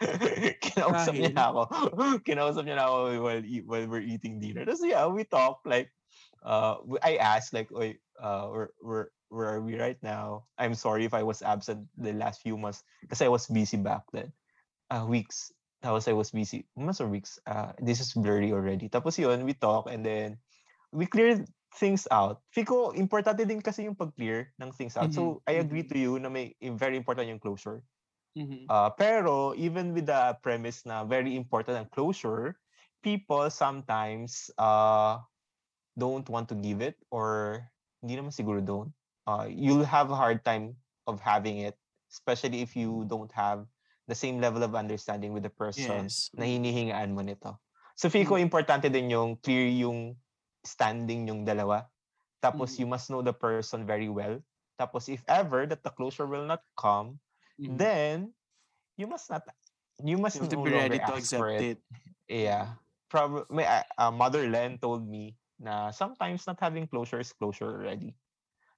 [0.63, 1.61] Kinausap niya na ako.
[2.27, 4.63] Kinausap niya na ako while, eat, while we're eating dinner.
[4.63, 5.91] Tapos yeah, we talk like
[6.43, 10.45] uh I asked like, oy, uh where where where are we right now?
[10.57, 14.05] I'm sorry if I was absent the last few months kasi I was busy back
[14.13, 14.31] then.
[14.91, 15.51] Uh weeks.
[15.83, 16.67] Tapos I was busy.
[16.77, 17.39] Months or weeks.
[17.47, 18.87] Uh this is blurry already.
[18.87, 20.39] Tapos yun, we talk and then
[20.93, 22.41] we cleared things out.
[22.53, 25.13] Fico, importante din kasi yung pag-clear ng things out.
[25.13, 25.89] So, I agree Mhm.
[25.89, 27.83] to you na may very important yung closure.
[28.35, 28.73] Mhm.
[28.73, 32.59] Uh, pero, even with the premise na very important ang closure,
[33.03, 35.19] people sometimes uh,
[35.99, 37.61] don't want to give it or
[38.01, 38.93] hindi naman siguro don't.
[39.27, 41.77] Uh, you'll have a hard time of having it,
[42.11, 43.67] especially if you don't have
[44.07, 46.31] the same level of understanding with the person Yes.
[46.37, 47.59] na hinihingaan mo nito.
[47.95, 50.17] So, feel ko importante din yung clear yung
[50.63, 51.87] standing yung dalawa.
[52.43, 52.79] Tapos, Mm.
[52.83, 54.39] you must know the person very well.
[54.75, 57.19] Tapos, if ever that the closure will not come,
[57.55, 57.77] Mhm.
[57.77, 58.17] then
[58.97, 59.45] you must not
[60.01, 61.79] you must You have to no be ready to accept it.
[62.27, 62.81] Yeah.
[63.13, 67.69] Probably may uh, uh, Mother Len told me na sometimes not having closure is closure
[67.69, 68.17] already.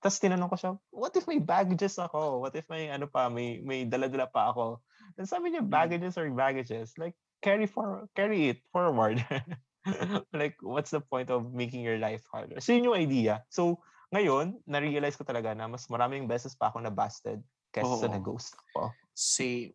[0.04, 2.43] Tapos tinanong ko siya, what if may baggages ako?
[2.43, 4.84] What if may ano pa, may may dala-dala pa ako?
[5.17, 5.71] And sabi niya, Mm.
[5.71, 6.93] baggages or baggages.
[7.00, 9.24] Like, carry for carry it forward.
[10.34, 12.58] like, what's the point of making your life harder?
[12.60, 13.45] So, yun yung idea.
[13.50, 13.82] So,
[14.13, 17.41] ngayon, na-realize ko talaga na mas maraming beses pa ako na busted
[17.74, 18.13] kaysa sa Oo.
[18.17, 18.93] na-ghost ako.
[19.13, 19.74] Same.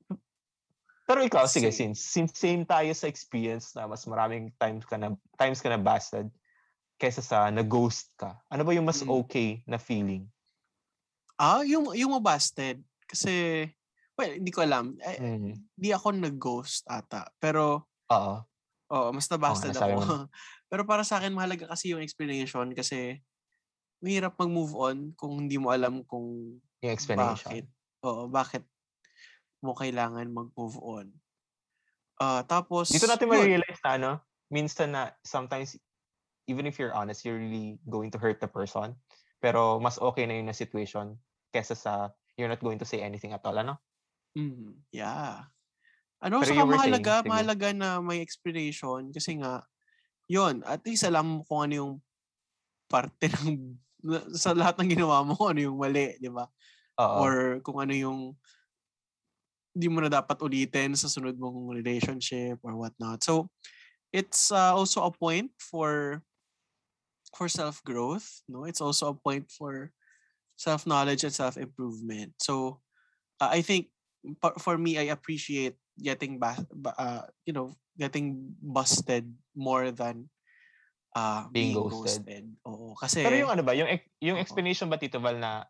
[1.07, 1.94] Pero ikaw, sige, Same.
[1.94, 5.79] since, since same tayo sa experience na mas maraming times ka na, times ka na
[5.81, 6.31] busted
[7.01, 9.11] kaysa sa na-ghost ka, ano ba yung mas Mm.
[9.25, 10.29] okay na feeling?
[11.40, 12.85] Ah, yung, yung mabasted.
[13.09, 13.64] Kasi,
[14.14, 14.94] well, hindi ko alam.
[15.01, 15.57] Eh, Mm.
[15.81, 17.33] Di ako nag-ghost ata.
[17.40, 18.44] Pero, Oo.
[18.92, 20.03] Oo, mas nabasted nasabi ako.
[20.70, 23.22] Pero para sa akin, mahalaga kasi yung explanation kasi
[24.05, 27.53] mahirap mag-move on kung hindi mo alam kung Yung explanation.
[27.53, 27.68] bakit.
[28.05, 28.64] Oo, bakit
[29.64, 31.07] mo kailangan mag-move on.
[32.20, 34.11] Ah, tapos, Dito natin ma-realize na, ano,
[34.50, 35.79] minsan na sometimes,
[36.50, 38.96] even if you're honest, you're really going to hurt the person.
[39.40, 41.16] Pero mas okay na yun na situation
[41.55, 43.81] kesa sa you're not going to say anything at all, ano?
[44.37, 45.50] Mhm, yeah.
[46.21, 49.65] Ano, you were saying, mahalaga, mahalaga na may explanation kasi nga,
[50.29, 51.93] yun, at least alam mo kung ano yung
[52.93, 53.75] parte ng,
[54.37, 56.45] sa lahat ng ginawa mo, kung ano yung mali, di ba?
[57.01, 57.17] Oo.
[57.25, 58.37] Or kung ano yung
[59.73, 63.25] hindi mo na dapat ulitin sa sunod mong relationship or whatnot.
[63.25, 63.49] So,
[64.13, 66.21] it's uh, also a point for
[67.33, 68.67] for self-growth, no?
[68.67, 69.95] It's also a point for
[70.59, 72.37] self-knowledge and self-improvement.
[72.43, 72.85] So,
[73.41, 73.89] uh, I think
[74.61, 80.27] for me, I appreciate getting ba- ba- uh, you know, getting busted more than
[81.15, 82.25] uh, Being being, ghosted.
[82.25, 82.45] ghosted.
[82.67, 83.89] Oo, kasi Pero yung ano ba, yung,
[84.25, 85.69] yung explanation ba, Tito Val, na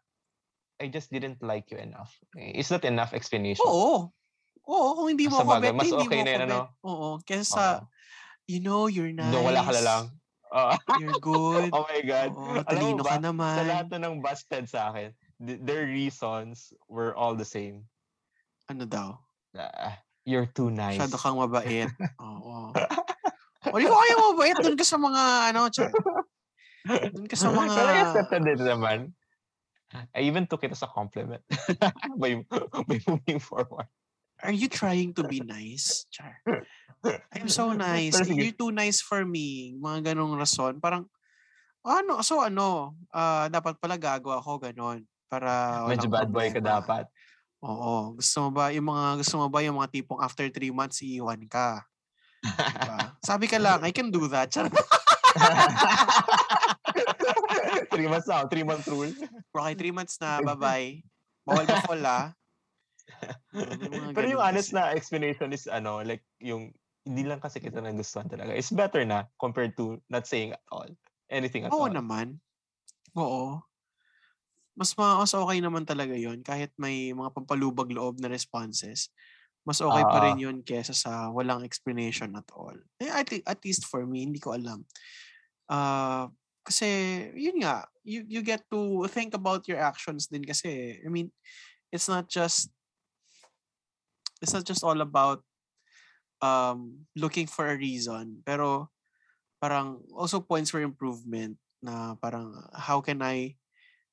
[0.81, 2.15] I just didn't like you enough.
[2.39, 3.67] Is that enough explanation?
[3.69, 4.09] Oo.
[4.71, 6.59] Oo, kung hindi mo Sa ako bet, mas hindi okay mo na yun, ano?
[6.87, 7.87] Oo, kesa Oo.
[8.49, 9.35] you know, you're nice.
[9.35, 10.03] Doon wala ka na lang.
[10.51, 10.73] Oo.
[10.99, 11.71] You're good.
[11.75, 12.31] oh my God.
[12.35, 13.57] Oo, talino ba, ka naman.
[13.59, 15.13] Sa lahat na ng busted sa akin,
[15.43, 17.85] th- their reasons were all the same.
[18.71, 19.19] Ano daw?
[19.59, 19.99] Ah,
[20.31, 21.03] you're too nice.
[21.03, 21.91] Masyado kang mabait.
[22.23, 22.71] Oo.
[23.69, 25.93] O, di ko kaya mabait doon ka sa mga, ano, char.
[27.13, 27.77] Doon ka sa mga...
[27.77, 29.13] Pero accepted it naman.
[30.17, 31.45] I even took it as a compliment
[32.21, 32.41] by,
[32.89, 33.85] by moving forward.
[34.41, 36.09] Are you trying to be nice?
[36.09, 36.41] Char.
[37.37, 38.17] I'm so nice.
[38.25, 39.77] You're too nice for me.
[39.77, 40.81] Mga ganong rason.
[40.81, 41.05] Parang,
[41.85, 45.05] ano, so ano, ah, dapat pala gago ako, ganon.
[45.29, 47.05] Para Medyo walang bad boy ka dapat.
[47.61, 48.17] Oo.
[48.17, 51.45] Gusto mo ba, yung mga, gusto mo ba yung mga tipong after three months, iiwan
[51.45, 51.85] ka?
[52.41, 52.99] Diba?
[53.21, 54.49] Sabi ka lang, I can do that.
[54.49, 54.73] Charot.
[57.93, 59.13] three months now, three month rule.
[59.53, 61.05] Okay, three months na, bye-bye.
[61.45, 62.27] Bawal ba fall, ah?
[63.53, 64.77] Oo, mga Pero yung honest kasi.
[64.81, 66.73] na explanation is ano, like yung
[67.05, 68.55] hindi lang kasi kita nagustuhan talaga.
[68.57, 70.89] It's better na compared to not saying at all.
[71.29, 71.93] Anything at Oo all.
[71.93, 72.39] naman.
[73.17, 73.61] Oo.
[74.81, 79.13] Mas, ma- mas okay naman talaga yon kahit may mga pampalubag loob na responses.
[79.69, 80.45] Mas okay pa rin Ah.
[80.49, 82.73] yun kesa sa walang explanation at all.
[82.97, 84.89] Eh, at, at least for me, hindi ko alam.
[85.69, 86.33] Ah,
[86.65, 86.89] kasi,
[87.37, 90.97] yun nga, you, you get to think about your actions din kasi.
[91.05, 91.29] I mean,
[91.93, 92.73] it's not just
[94.41, 95.45] it's not just all about
[96.41, 98.89] um, looking for a reason, pero
[99.61, 103.60] parang also points for improvement na parang how can I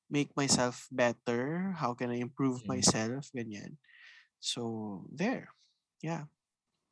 [0.09, 1.75] make myself better?
[1.77, 2.79] How can I improve Mm.
[2.79, 3.29] myself?
[3.35, 3.77] Ganyan.
[4.39, 5.51] So, there.
[6.01, 6.29] Yeah.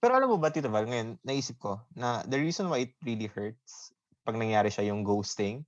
[0.02, 3.30] Pero alam mo ba, Tito Val, ngayon, naisip ko na the reason why it really
[3.30, 3.94] hurts
[4.26, 5.66] pag nangyari siya yung ghosting,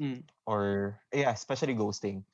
[0.00, 0.26] Mm.
[0.44, 2.26] or, yeah, especially ghosting,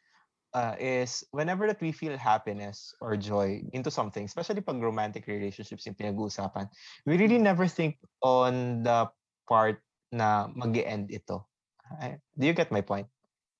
[0.56, 5.86] uh, is whenever that we feel happiness or joy into something, especially pag romantic relationships
[5.86, 6.66] yung pinag-uusapan,
[7.06, 9.06] we really never think on the
[9.46, 11.46] part na mag end ito.
[12.34, 13.06] Do you get my point?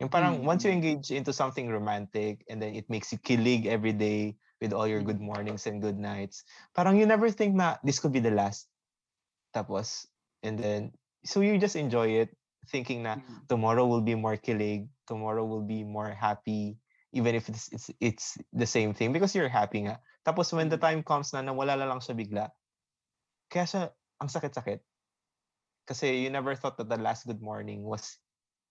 [0.01, 0.81] Yung parang once you Mm.
[0.81, 5.05] engage into something romantic and then it makes you kilig every day with all your
[5.05, 5.29] good Mm.
[5.29, 8.69] mornings and good nights, parang you never think na this could be the last.
[9.53, 10.09] Tapos,
[10.43, 12.33] and then, so you just enjoy it
[12.69, 13.45] thinking na Mm.
[13.49, 16.81] tomorrow will be more kilig, tomorrow will be more happy,
[17.13, 20.01] even if it's it's, it's the same thing because you're happy nga.
[20.25, 20.85] Tapos when the Mm.
[20.85, 22.53] time comes na nawala na lang siya bigla,
[23.53, 23.83] kaya siya
[24.21, 24.81] ang sakit-sakit.
[25.85, 28.17] Kasi you never thought that the last good morning was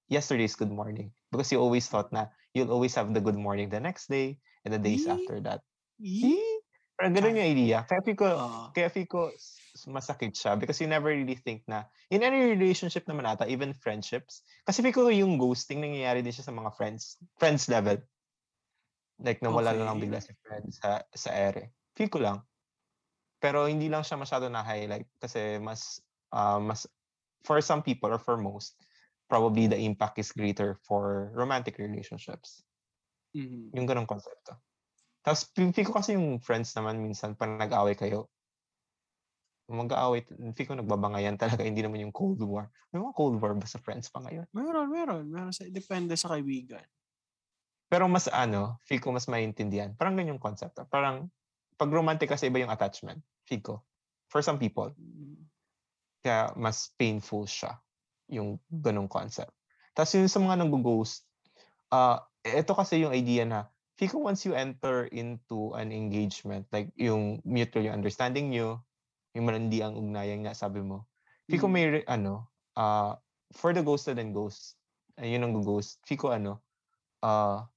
[0.09, 3.79] yesterday's good morning because you always thought na you'll always have the good morning the
[3.79, 5.13] next day and the days Yee.
[5.15, 5.61] after that.
[6.01, 6.59] Yee.
[6.99, 7.87] Parang ganun yung idea.
[7.87, 8.75] Kaya feel ko, Oo.
[8.75, 9.31] kaya feel ko
[9.87, 14.43] masakit siya because you never really think na in any relationship naman ata, even friendships,
[14.67, 18.03] kasi feel ko yung ghosting nangyayari din siya sa mga friends, friends level.
[19.19, 20.03] Like nawala na lang Okay.
[20.03, 21.75] bigla si friend sa sa ere.
[21.95, 22.43] Feel ko lang.
[23.39, 26.03] Pero hindi lang siya masyado na highlight kasi mas
[26.35, 26.83] ah, mas
[27.47, 28.75] for some people or for most
[29.29, 32.65] probably the impact is greater for romantic relationships.
[33.37, 33.71] Mhm.
[33.77, 34.57] Yung ganong konsepto.
[35.21, 38.27] Tapos feel feel ko kasi yung friends naman minsan pag nag-away kayo,
[39.69, 40.25] mag-aaway,
[40.57, 42.73] feel ko nagbabangayan talaga, hindi naman yung Cold War.
[42.89, 44.49] May mga Cold War ba sa friends pa ngayon?
[44.49, 45.23] Meron, meron.
[45.29, 46.81] Meron sa, depende sa kaibigan.
[47.89, 49.93] Pero mas ano, feel ko mas maintindihan.
[49.97, 50.77] Parang ganyan yung concept.
[50.77, 50.85] ah.
[50.89, 51.29] Parang
[51.77, 53.21] pag romantic kasi iba yung attachment.
[53.45, 53.85] Fico.
[54.29, 54.93] For some people.
[54.93, 55.49] Mm.
[56.21, 57.81] Kaya mas painful siya.
[58.29, 59.51] Yung ganong concept.
[59.97, 61.25] Tapos yung sa mga nag-ghost,
[61.91, 63.67] uh, ito kasi yung idea na
[63.99, 68.79] Fico once you enter into an engagement, like yung mutual yung understanding nyo,
[69.35, 71.03] yung malandi ang ugnayan nga sabi mo.
[71.51, 71.73] Fico Mm.
[71.75, 72.47] may ano,
[72.79, 73.19] uh,
[73.51, 74.79] for the ghosted and ghost,
[75.19, 75.99] uh, yun ang ghost.
[76.07, 76.63] Fico ano,
[77.19, 77.67] uh,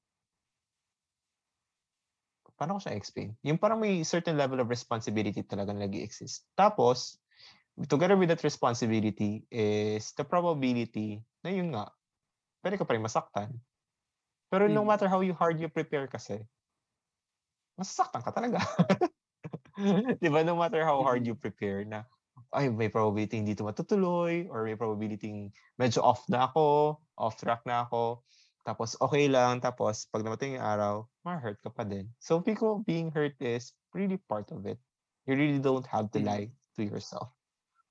[2.55, 3.35] paano ko siya explain?
[3.43, 7.19] Yung parang may certain level of responsibility talaga nag exist Tapos,
[7.89, 11.93] together with that responsibility is the probability na yun nga,
[12.65, 13.61] pwede ka pa rin masaktan.
[14.53, 14.87] Pero no Mm.
[14.87, 16.45] matter how you hard you prepare kasi,
[17.81, 18.61] masasaktan ka talaga.
[20.23, 20.45] Di ba?
[20.45, 21.27] No matter how hard Mm.
[21.27, 22.05] you prepare na,
[22.53, 27.65] ay, may probability hindi ito matutuloy or may probability medyo off na ako, off track
[27.65, 28.23] na ako.
[28.63, 29.59] Tapos okay lang.
[29.65, 30.95] Tapos pag namatay yung araw,
[31.27, 32.13] ma-hurt ka pa din.
[32.23, 34.79] So Pico, being hurt is really part of it.
[35.27, 36.25] You really don't have to Mm.
[36.25, 37.33] lie to yourself.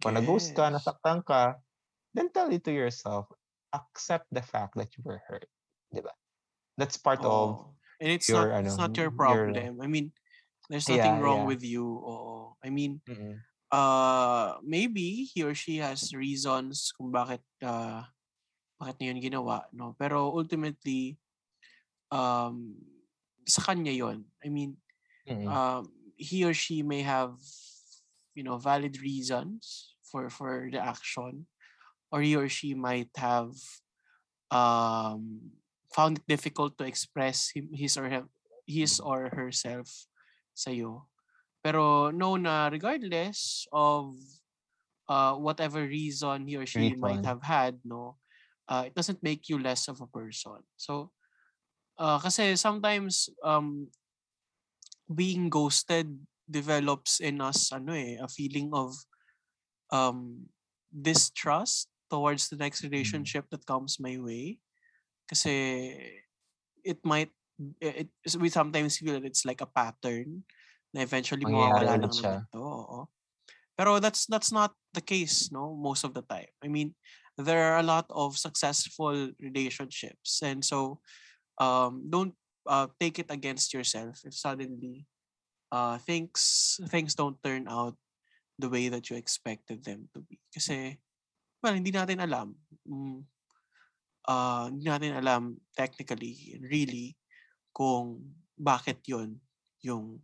[0.02, 0.82] Kung nag-ghost ka, Yes.
[0.82, 1.62] nasaktan ka,
[2.14, 3.30] then tell it to yourself.
[3.72, 5.48] Accept the fact that you were hurt.
[5.94, 6.12] Di ba?
[6.76, 7.80] That's part of Oo.
[8.02, 9.78] And it's your, not it's ano, not your your- problem.
[9.80, 10.10] I mean,
[10.68, 11.52] there's nothing Yeah, wrong yeah.
[11.54, 11.86] with you.
[11.86, 12.58] Oo.
[12.60, 13.38] I mean, Mm-mm.
[13.72, 18.04] uh maybe he or she has reasons kung bakit uh,
[18.82, 19.94] bakit niya yun ginawa, no?
[20.02, 21.16] Pero ultimately
[22.10, 22.74] um
[23.46, 24.26] sa kanya yon.
[24.42, 24.82] I mean,
[25.30, 25.46] Mm-mm.
[25.46, 25.86] um
[26.18, 27.38] he or she may have
[28.36, 31.48] you know valid reasons for for the action
[32.12, 33.56] or he or she might have
[34.52, 35.52] um
[35.94, 38.24] found it difficult to express him, his or her,
[38.68, 40.08] his or herself
[40.56, 41.08] sa iyo
[41.64, 44.16] pero know na regardless of
[45.10, 47.26] uh, whatever reason he or she might Reason.
[47.26, 48.18] have had no
[48.70, 50.64] uh, it doesn't make you less of a person.
[50.78, 51.12] So
[52.00, 53.90] uh, kasi sometimes um
[55.14, 58.94] being ghosted develops in us ano eh a feeling of
[59.92, 60.48] um
[60.92, 64.60] distrust towards the next relationship that comes my way.
[65.30, 65.54] Kasi
[66.84, 67.32] it might
[67.82, 70.44] it, it- we sometimes feel that it's like a pattern
[70.94, 73.08] na eventually mawawala lang naman to oo.
[73.78, 76.52] pero that's that's not the case no most of the time.
[76.64, 76.96] I mean
[77.38, 80.42] there are a lot of successful relationships.
[80.44, 81.02] And so
[81.60, 82.36] um don't
[82.68, 85.08] uh, take it against yourself if suddenly
[85.72, 87.96] uh things things don't turn out
[88.60, 90.38] the way that you expected them to be.
[90.54, 91.00] Kasi
[91.64, 92.54] well hindi natin alam.
[92.86, 93.26] Mm,
[94.28, 97.18] uh, hindi natin alam technically really
[97.72, 98.20] kung
[98.60, 99.40] bakit yon
[99.82, 100.22] yung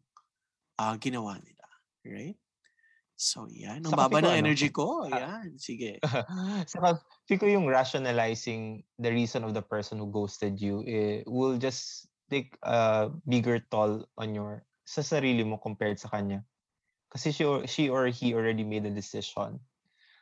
[0.78, 1.58] uh, ginawa nila
[2.08, 2.38] right?
[3.18, 3.82] So yan.
[3.82, 5.04] Ang baba ng ano, energy ko.
[5.10, 5.98] ah, yan sige.
[6.72, 12.06] Saka, feel yung rationalizing the reason of the person who ghosted you eh, will just
[12.30, 16.48] take a bigger toll on your sa sarili mo compared sa kanya.
[17.12, 19.60] Kasi she or, she or he already made a decision.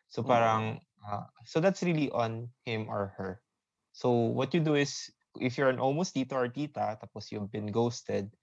[0.10, 0.30] So Oo.
[0.30, 3.46] parang, ah, so that's really on him or her.
[3.94, 7.70] So what you do is, if you're an almost tito or tita, tapos you've been
[7.70, 8.34] ghosted,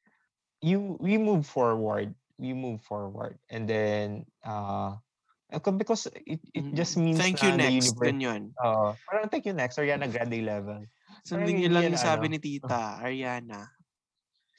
[0.62, 2.14] you we move forward.
[2.38, 3.38] We move forward.
[3.50, 4.96] And then, uh,
[5.76, 9.28] because it, it just Mm, means thank na you the next universe, ganyan uh, parang
[9.28, 10.87] thank you next, Ariana Grande level.
[11.26, 13.82] Sundin niyo idea lang yung sabi ano, ni tita Ariana So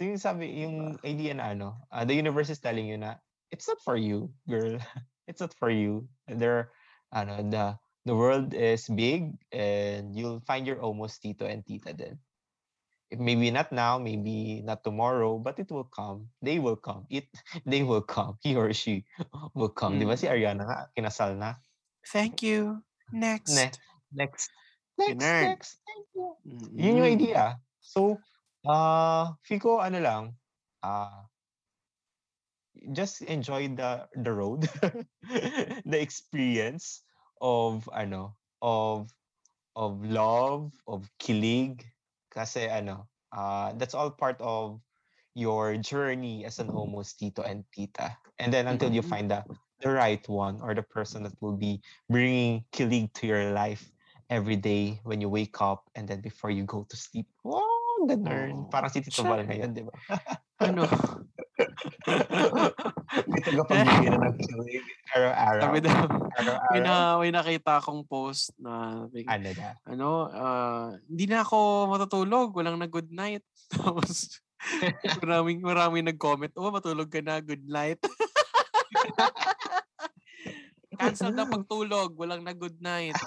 [0.05, 3.17] yung sabi, yung idea na ano, uh, the universe is telling you na,
[3.51, 4.77] it's not for you, girl.
[5.27, 6.09] it's not for you.
[6.27, 6.71] There,
[7.13, 12.19] ano, the, the world is big and you'll find your almost tito and tita then.
[13.13, 16.29] Maybe not now, maybe not tomorrow, but it will come.
[16.41, 17.05] They will come.
[17.09, 17.29] It,
[17.65, 18.37] they will come.
[18.41, 19.05] He or she
[19.55, 19.99] will come.
[20.01, 20.33] Di ba si Mm.
[20.33, 21.61] Ariana nga, kinasal na?
[22.11, 23.71] thank you next Ne,
[24.11, 24.49] next.
[24.97, 25.41] Next, Ganun.
[25.41, 25.71] next.
[25.87, 26.27] Thank you.
[26.77, 27.13] Yun yung Mm.
[27.21, 27.43] idea.
[27.81, 28.17] So,
[28.67, 30.23] uh, Fico, ano lang,
[30.83, 31.23] uh,
[32.91, 34.67] just enjoy the the road,
[35.85, 37.03] the experience
[37.41, 39.11] of ano, of
[39.75, 41.83] of love, of kilig,
[42.31, 44.79] kasi ano, uh, that's all part of
[45.33, 48.17] your journey as an almost tito and tita.
[48.37, 49.45] And then until you find the
[49.81, 53.91] the right one or the person that will be bringing kilig to your life
[54.29, 57.27] every day when you wake up and then before you go to sleep.
[58.03, 58.27] Wow, ganun.
[58.27, 58.67] Oo.
[58.67, 59.95] Parang si Tito Val ngayon, di ba?
[60.59, 60.83] ano
[63.23, 65.63] May tagapagbigay na ng kilig araw-araw.
[65.63, 66.83] sabi daw may, Araw-araw.
[66.83, 69.67] na, may nakita akong post na sabi, Ano na?
[69.87, 73.41] ano ah, hindi na ako matutulog walang na good night
[73.71, 74.43] tapos
[75.23, 77.99] maraming maraming nag-comment oh matulog ka na good night
[80.93, 83.15] cancel na pagtulog walang na good night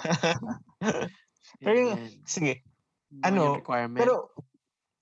[1.57, 1.97] Pero.
[2.23, 2.61] Sige.
[3.23, 4.29] Ano, requirement Pero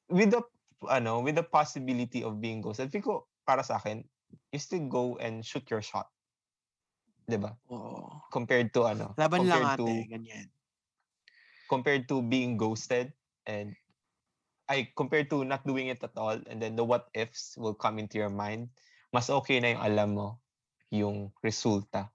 [0.10, 0.42] with the
[0.90, 4.06] ano, with the possibility of being ghosted, ko para sa akin,
[4.52, 6.10] you still go and shoot your shot.
[7.26, 7.58] 'Di ba?
[7.74, 8.22] Oo.
[8.30, 10.48] Compared to ano, Laban lang compared to ate, ganyan.
[11.66, 13.14] compared to being ghosted
[13.50, 13.74] and
[14.70, 17.98] I compared to not doing it at all and then the what ifs will come
[17.98, 18.70] into your mind.
[19.14, 20.28] Mas okay na yung alam mo
[20.90, 22.10] yung resulta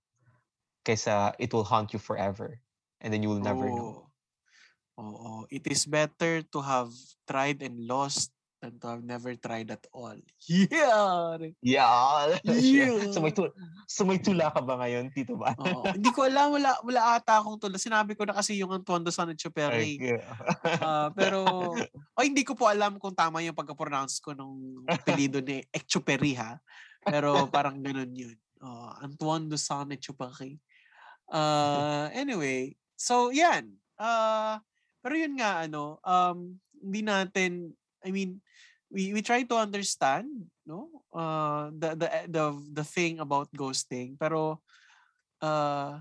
[0.86, 2.58] kaysa it will haunt you forever
[3.02, 4.09] and then you will never know.
[4.98, 5.46] Oo.
[5.52, 6.90] It is better to have
[7.28, 10.14] tried and lost than to have never tried at all.
[10.44, 11.40] Yeah!
[11.64, 12.36] Yeah.
[12.44, 13.08] Yeah.
[13.08, 13.56] so may tu-
[13.88, 15.56] so may tula ka ba ngayon, Tito ba?
[15.56, 15.88] Oo.
[15.88, 17.80] Hindi ko alam, wala, wala ata akong tulad.
[17.80, 19.96] Sinabi ko na kasi yung Antoine Santos Perry.
[19.96, 20.20] yeah.
[20.84, 21.72] Ah, pero,
[22.12, 26.60] o hindi ko po alam kung tama yung pagka-pronounce ko nung apelido ni Echuperi ha.
[27.00, 28.36] Pero parang ganun yun.
[28.60, 30.60] Oh, Antoine dos Santos Echuperi.
[31.32, 33.72] Uh, anyway, so yan.
[33.96, 34.60] Uh,
[35.02, 37.52] pero yun nga, ano, um, hindi natin,
[38.04, 38.40] I mean,
[38.90, 41.04] we we try to understand, no?
[41.14, 42.44] Uh, the the the
[42.82, 44.62] the thing about ghosting, pero
[45.42, 46.00] uh,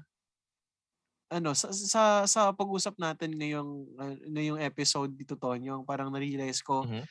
[1.30, 3.72] ano sa sa, sa pag-usap natin ngayong
[4.02, 7.10] uh, ngayong episode dito Tonyo, parang na-realize ko Mhm.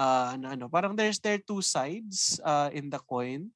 [0.00, 3.50] uh, na ano, parang there's there two sides uh, in the coin.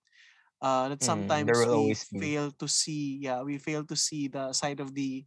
[0.63, 2.33] Uh, that Mm, sometimes will we be.
[2.33, 5.27] fail to see, yeah, we fail to see the side of the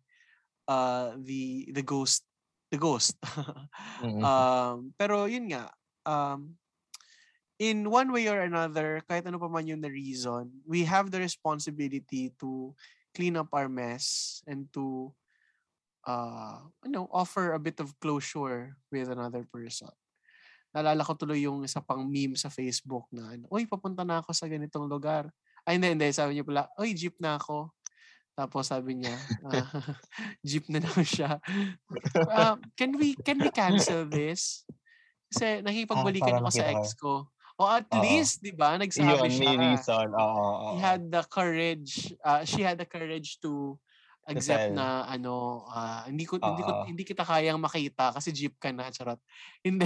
[0.70, 2.26] uh the the ghost
[2.72, 3.18] the ghost.
[4.04, 4.22] Mhm.
[4.22, 5.72] um pero yun nga
[6.06, 6.58] um
[7.58, 11.20] in one way or another kahit ano pa man yung the reason we have the
[11.22, 12.76] responsibility to
[13.16, 15.16] clean up our mess and to
[16.04, 19.90] uh you know offer a bit of closure with another person
[20.76, 24.44] naalala ko tuloy yung isa pang meme sa Facebook na Uy, papunta na ako sa
[24.52, 25.32] ganitong lugar.
[25.64, 26.12] Ay, hindi, hindi.
[26.12, 27.72] Sabi niya pala, Uy, jeep na ako.
[28.36, 29.16] Tapos sabi niya,
[29.48, 29.64] ah,
[30.48, 31.40] jeep na lang siya.
[32.28, 34.68] Ah, can we can we cancel this?
[35.32, 37.14] Kasi nakipagbalikan para ako sa ex ko.
[37.56, 38.04] O at Oo.
[38.04, 39.52] least, di ba, nagsabi Yun, siya.
[39.56, 40.08] reason.
[40.12, 43.80] Oo, oo, He had the courage, uh, she had the courage to
[44.28, 48.74] accept na ano, ah, hindi ko hindi ko hindi kita kayang makita kasi jeep ka
[48.76, 49.22] na, charot.
[49.66, 49.86] Hindi.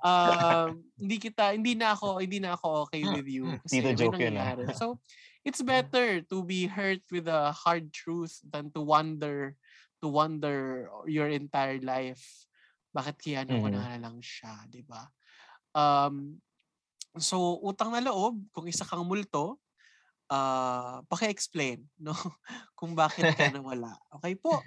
[0.00, 4.22] um, hindi kita hindi na ako hindi na ako okay with you kasi may joke
[4.22, 4.54] yun, ah.
[4.72, 5.02] So,
[5.46, 9.54] it's better to be hurt with a hard truth than to wonder
[10.02, 12.44] to wonder your entire life.
[12.92, 13.72] Bakit kaya ko Mhm.
[13.72, 15.08] na lang siya, 'di ba?
[15.76, 16.40] Um,
[17.16, 19.60] so utang na loob kung isa kang multo,
[20.30, 22.14] ah paki-explain, no?
[22.78, 23.94] Kung bakit ka nawala.
[24.20, 24.58] Okay po.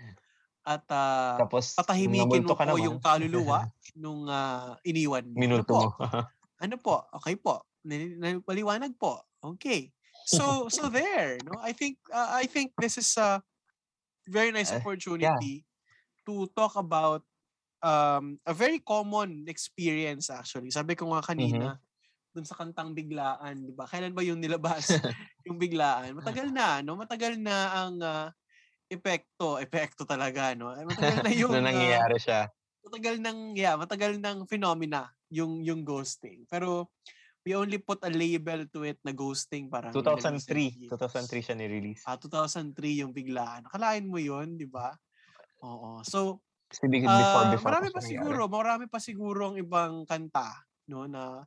[0.67, 2.85] At ah, Tapos, patahimikin mo ka po naman.
[2.85, 3.65] yung kaluluwa
[4.01, 5.35] nung ah, iniwan mo.
[5.35, 5.81] Ano Minulto po?
[5.81, 5.89] mo.
[6.61, 6.95] Ano po?
[7.21, 7.63] Okay po.
[7.87, 9.23] Nali- nali- Paliwanag po.
[9.41, 9.91] Okay.
[10.29, 11.57] So so there, no?
[11.57, 13.41] I think uh, I think this is a
[14.29, 15.65] very nice Uh, opportunity
[16.29, 17.25] to talk about
[17.81, 20.69] um a very common experience actually.
[20.69, 21.81] Sabi ko nga kanina
[22.35, 23.89] dun sa kantang Biglaan, 'di ba?
[23.89, 24.85] Kailan ba yung nilabas
[25.49, 26.13] yung Biglaan?
[26.13, 26.93] Matagal na, no?
[26.99, 28.29] Matagal na ang ah,
[28.89, 30.73] epekto, epekto talaga, no?
[30.77, 32.49] Eh, Matagal na yung na ah, nangyayari siya.
[32.85, 36.45] matagal ng yeah, matagal ng phenomena yung yung ghosting.
[36.49, 36.93] Pero
[37.49, 40.85] we only put a label to it na ghosting parang ilang isang 2003.
[40.85, 40.93] years.
[40.93, 42.05] 2003 siya ni-release.
[42.05, 43.65] Ah, 2003 yung biglaan.
[43.65, 44.93] Akalain mo yun, di ba?
[45.65, 46.05] Oo.
[46.05, 50.05] So, Kasi be- before, ah, before marami pa siya siguro, marami pa siguro ang ibang
[50.05, 50.61] kanta,
[50.93, 51.41] no, na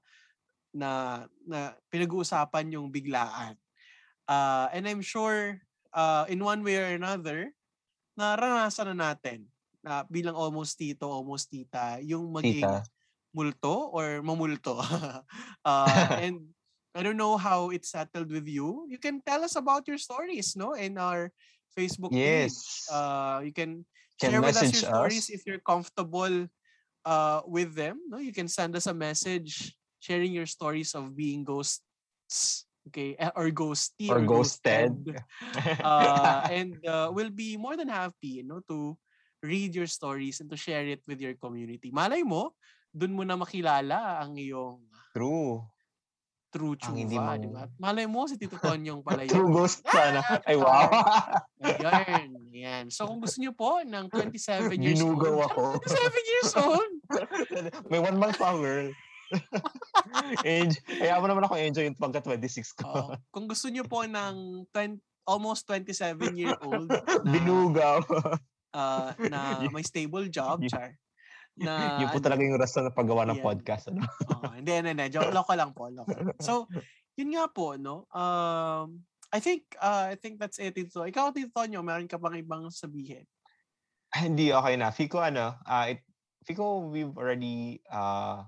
[0.74, 3.54] na na pinag-uusapan yung biglaan.
[4.26, 5.62] Ah, and I'm sure
[5.94, 7.54] uh, in one way or another,
[8.18, 9.46] naranasan na natin
[9.86, 12.82] na bilang almost tito, almost tita, yung maging Tita.
[13.34, 14.78] Multo or mamulto.
[15.64, 16.40] uh, and
[16.94, 18.86] I don't know how it settled with you.
[18.88, 20.74] You can tell us about your stories, no?
[20.74, 21.32] In our
[21.72, 22.52] Facebook page.
[22.52, 22.88] Yes.
[22.92, 23.84] Uh, you can,
[24.20, 25.30] Can share with us your stories us.
[25.30, 26.48] if you're comfortable
[27.04, 28.00] uh, with them.
[28.08, 33.30] No, you can send us a message sharing your stories of being ghosts, okay, eh,
[33.36, 35.16] or ghosty Or ghosted.
[35.80, 38.98] uh, and uh, we'll be more than happy, you know, to
[39.42, 41.90] read your stories and to share it with your community.
[41.94, 42.54] Malay mo,
[42.92, 45.64] dun mo na makilala ang iyong True.
[46.48, 47.64] true Ang hindi mo- di ba?
[47.78, 49.52] Malay mo si Tito Tonyong pala True yun.
[49.54, 50.20] ghost sana.
[50.48, 50.88] Ay, wow.
[51.58, 52.84] Ayan, yan.
[52.88, 55.62] So kung gusto niyo po ng 27 years Binugaw old, ako.
[55.80, 56.92] 27 years old,
[57.90, 58.92] May one month pa, girl.
[60.44, 60.80] enjoy.
[60.84, 62.84] Kaya mo naman ako enjoy yung pagka 26 ko.
[62.86, 65.96] oh, kung gusto niyo po ng 20, almost 27
[66.34, 68.04] year old na, Binugaw.
[68.72, 70.92] uh, na may stable job, char.
[71.58, 73.44] Na, yun po ano, talaga yung rason na paggawa ng Yan.
[73.44, 73.84] podcast.
[73.92, 74.04] Ano?
[74.04, 75.06] Oo, hindi, hindi, hindi.
[75.12, 75.92] Joke, loko lang po.
[75.92, 76.12] Loko.
[76.40, 76.70] So,
[77.18, 78.08] yun nga po, no?
[78.12, 81.04] Um, I think, uh, I think that's it, Tito.
[81.04, 83.24] Ikaw, Tito Tonyo, meron ka pang ibang sabihin?
[84.12, 84.92] Ah, Hindi, okay na.
[84.92, 86.04] Fico, ano, ah it,
[86.44, 88.44] Fico, we've already uh,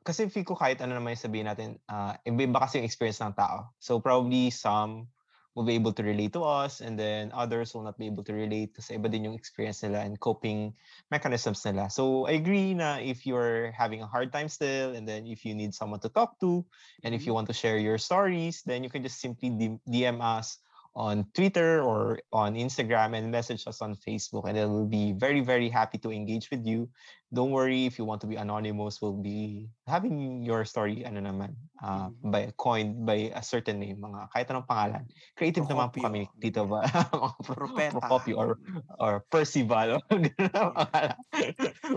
[0.00, 3.68] kasi ko kahit ano naman yung sabihin natin, uh, iba kasi yung experience ng tao.
[3.78, 5.12] So probably some
[5.54, 8.32] will be able to relate to us and then others will not be able to
[8.32, 10.72] relate kasi iba din yung experience nila and coping
[11.10, 11.90] mechanisms nila.
[11.90, 15.54] So I agree na if you're having a hard time still and then if you
[15.54, 16.64] need someone to talk to
[17.02, 17.34] and if you Mm-hmm.
[17.34, 19.50] want to share your stories, then you can just simply
[19.88, 20.58] DM us
[20.94, 25.70] on Twitter or on Instagram and message us on Facebook and we'll be very very
[25.70, 26.90] happy to engage with you.
[27.30, 31.54] Don't worry if you want to be anonymous, we'll be having your story ano naman
[31.78, 35.06] uh, by coined by a certain name mga kahit anong pangalan.
[35.38, 36.06] Creative naman po Procopio.
[36.10, 36.82] kami dito ba
[37.46, 37.94] Propeta.
[37.94, 38.50] Procopio or
[38.98, 41.16] or Percival mga ganun na pangalan.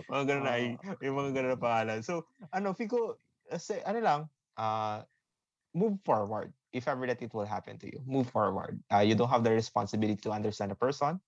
[0.06, 0.56] mga ganun na
[1.02, 2.00] yung mga ganun na pangalan.
[2.06, 3.18] So ano Fico
[3.58, 4.22] say, ano lang
[4.58, 5.02] uh,
[5.74, 8.02] move forward if ever that it will happen to you.
[8.06, 8.82] Move forward.
[8.94, 11.20] Uh, you don't have the responsibility to understand a person.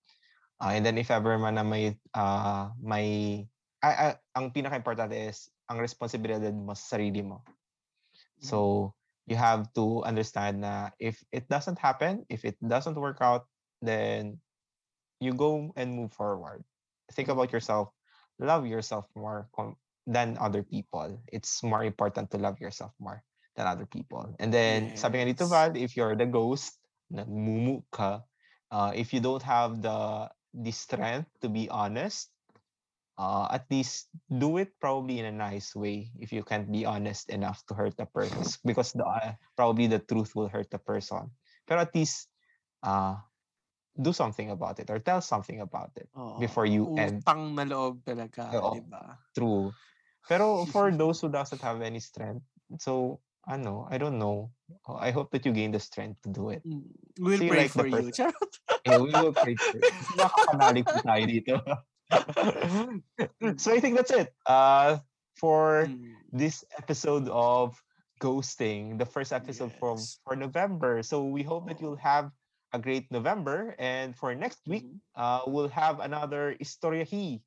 [0.62, 3.44] Uh, and then if ever man na may uh, may
[3.84, 7.44] ah, ah, ang pinaka-importante is ang responsibilidad mo sa sarili mo.
[8.40, 8.94] So
[9.26, 13.50] you have to understand na if it doesn't happen, if it doesn't work out,
[13.82, 14.38] then
[15.20, 16.64] you go and move forward.
[17.12, 17.90] Think about yourself.
[18.38, 19.50] Love yourself more
[20.06, 21.20] than other people.
[21.34, 23.26] It's more important to love yourself more
[23.56, 24.36] than other people.
[24.40, 26.76] And then sabi nga dito Val, if you're the ghost,
[27.12, 28.24] nagmumu ka,
[28.72, 32.32] uh, if you don't have the the strength to be honest,
[33.18, 37.30] uh, at least do it probably in a nice way if you can't be honest
[37.30, 41.32] enough to hurt the person because the uh, probably the truth will hurt the person
[41.68, 42.30] pero at least
[42.84, 43.16] uh,
[43.96, 46.40] do something about it or tell something about it Oo.
[46.40, 49.16] before you end Utang na loob talaga, di ba?
[49.32, 49.72] true
[50.28, 52.44] pero for those who doesn't have any strength
[52.80, 54.52] so ano I don't know
[54.90, 56.90] Uh, I hope that you gain the strength to do it Mm.
[57.22, 58.10] We'll So pray like for you.
[58.12, 58.54] Charot.
[58.84, 59.80] Yeah, we will pray for
[60.84, 61.56] po tayo dito.
[63.62, 64.34] so I think that's it.
[64.46, 65.00] Uh,
[65.38, 66.16] for Mm.
[66.34, 67.78] this episode of
[68.20, 70.20] ghosting, the first episode for Yes.
[70.24, 71.04] for November.
[71.04, 72.32] So we hope that you'll have
[72.74, 75.00] a great November, and for next week, Mhm.
[75.16, 77.40] uh, we'll have another Istoryahi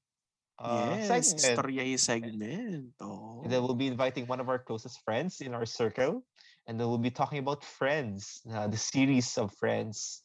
[0.59, 1.41] uh, yes, segment.
[1.59, 2.85] storya segment.
[3.03, 3.43] Oo.
[3.47, 6.23] And then we'll be inviting one of our closest friends in our circle,
[6.67, 10.23] and then we'll be talking about Friends, uh, the series of Friends.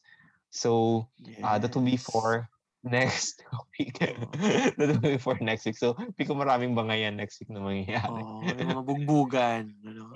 [0.50, 1.06] So
[1.42, 2.06] uh, that will be Yes.
[2.10, 2.50] for
[2.84, 3.40] next
[3.80, 3.96] week.
[4.02, 5.80] that will be for next week.
[5.80, 8.22] So, piko maraming bangayan next week na mangyayari.
[8.22, 9.64] Oo, yung mga bugbugan.
[9.88, 10.12] Ano?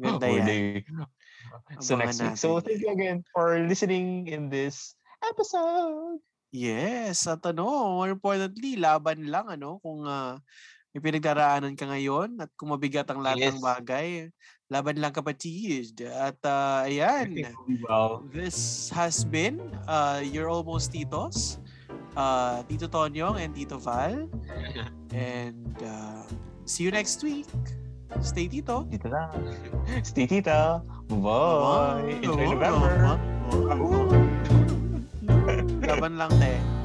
[0.00, 0.80] Ganda yan.
[1.82, 2.36] so Abangan next week.
[2.40, 6.24] So natin thank you again for listening in this episode.
[6.50, 10.34] Yes, at ano, more importantly, laban lang ano kung ah,
[10.90, 13.62] may pinagdaraanan ka ngayon at kung mabigat ang lahat ng Yes.
[13.62, 14.08] bagay,
[14.66, 15.94] laban lang kapatid.
[16.10, 17.54] At ah, ayan,
[17.86, 18.26] well.
[18.34, 21.62] this has been uh, your almost titos,
[22.18, 24.26] uh, Tito Tonyong and Tito Val.
[25.14, 26.26] And uh,
[26.66, 27.46] see you next week.
[28.22, 28.90] Stay Tito.
[28.90, 29.30] Dito na.
[30.02, 30.82] Stay tita.
[31.06, 32.18] Bye.
[32.18, 33.18] Enjoy November.
[33.54, 34.26] oo.
[35.90, 36.79] Laban lang, te.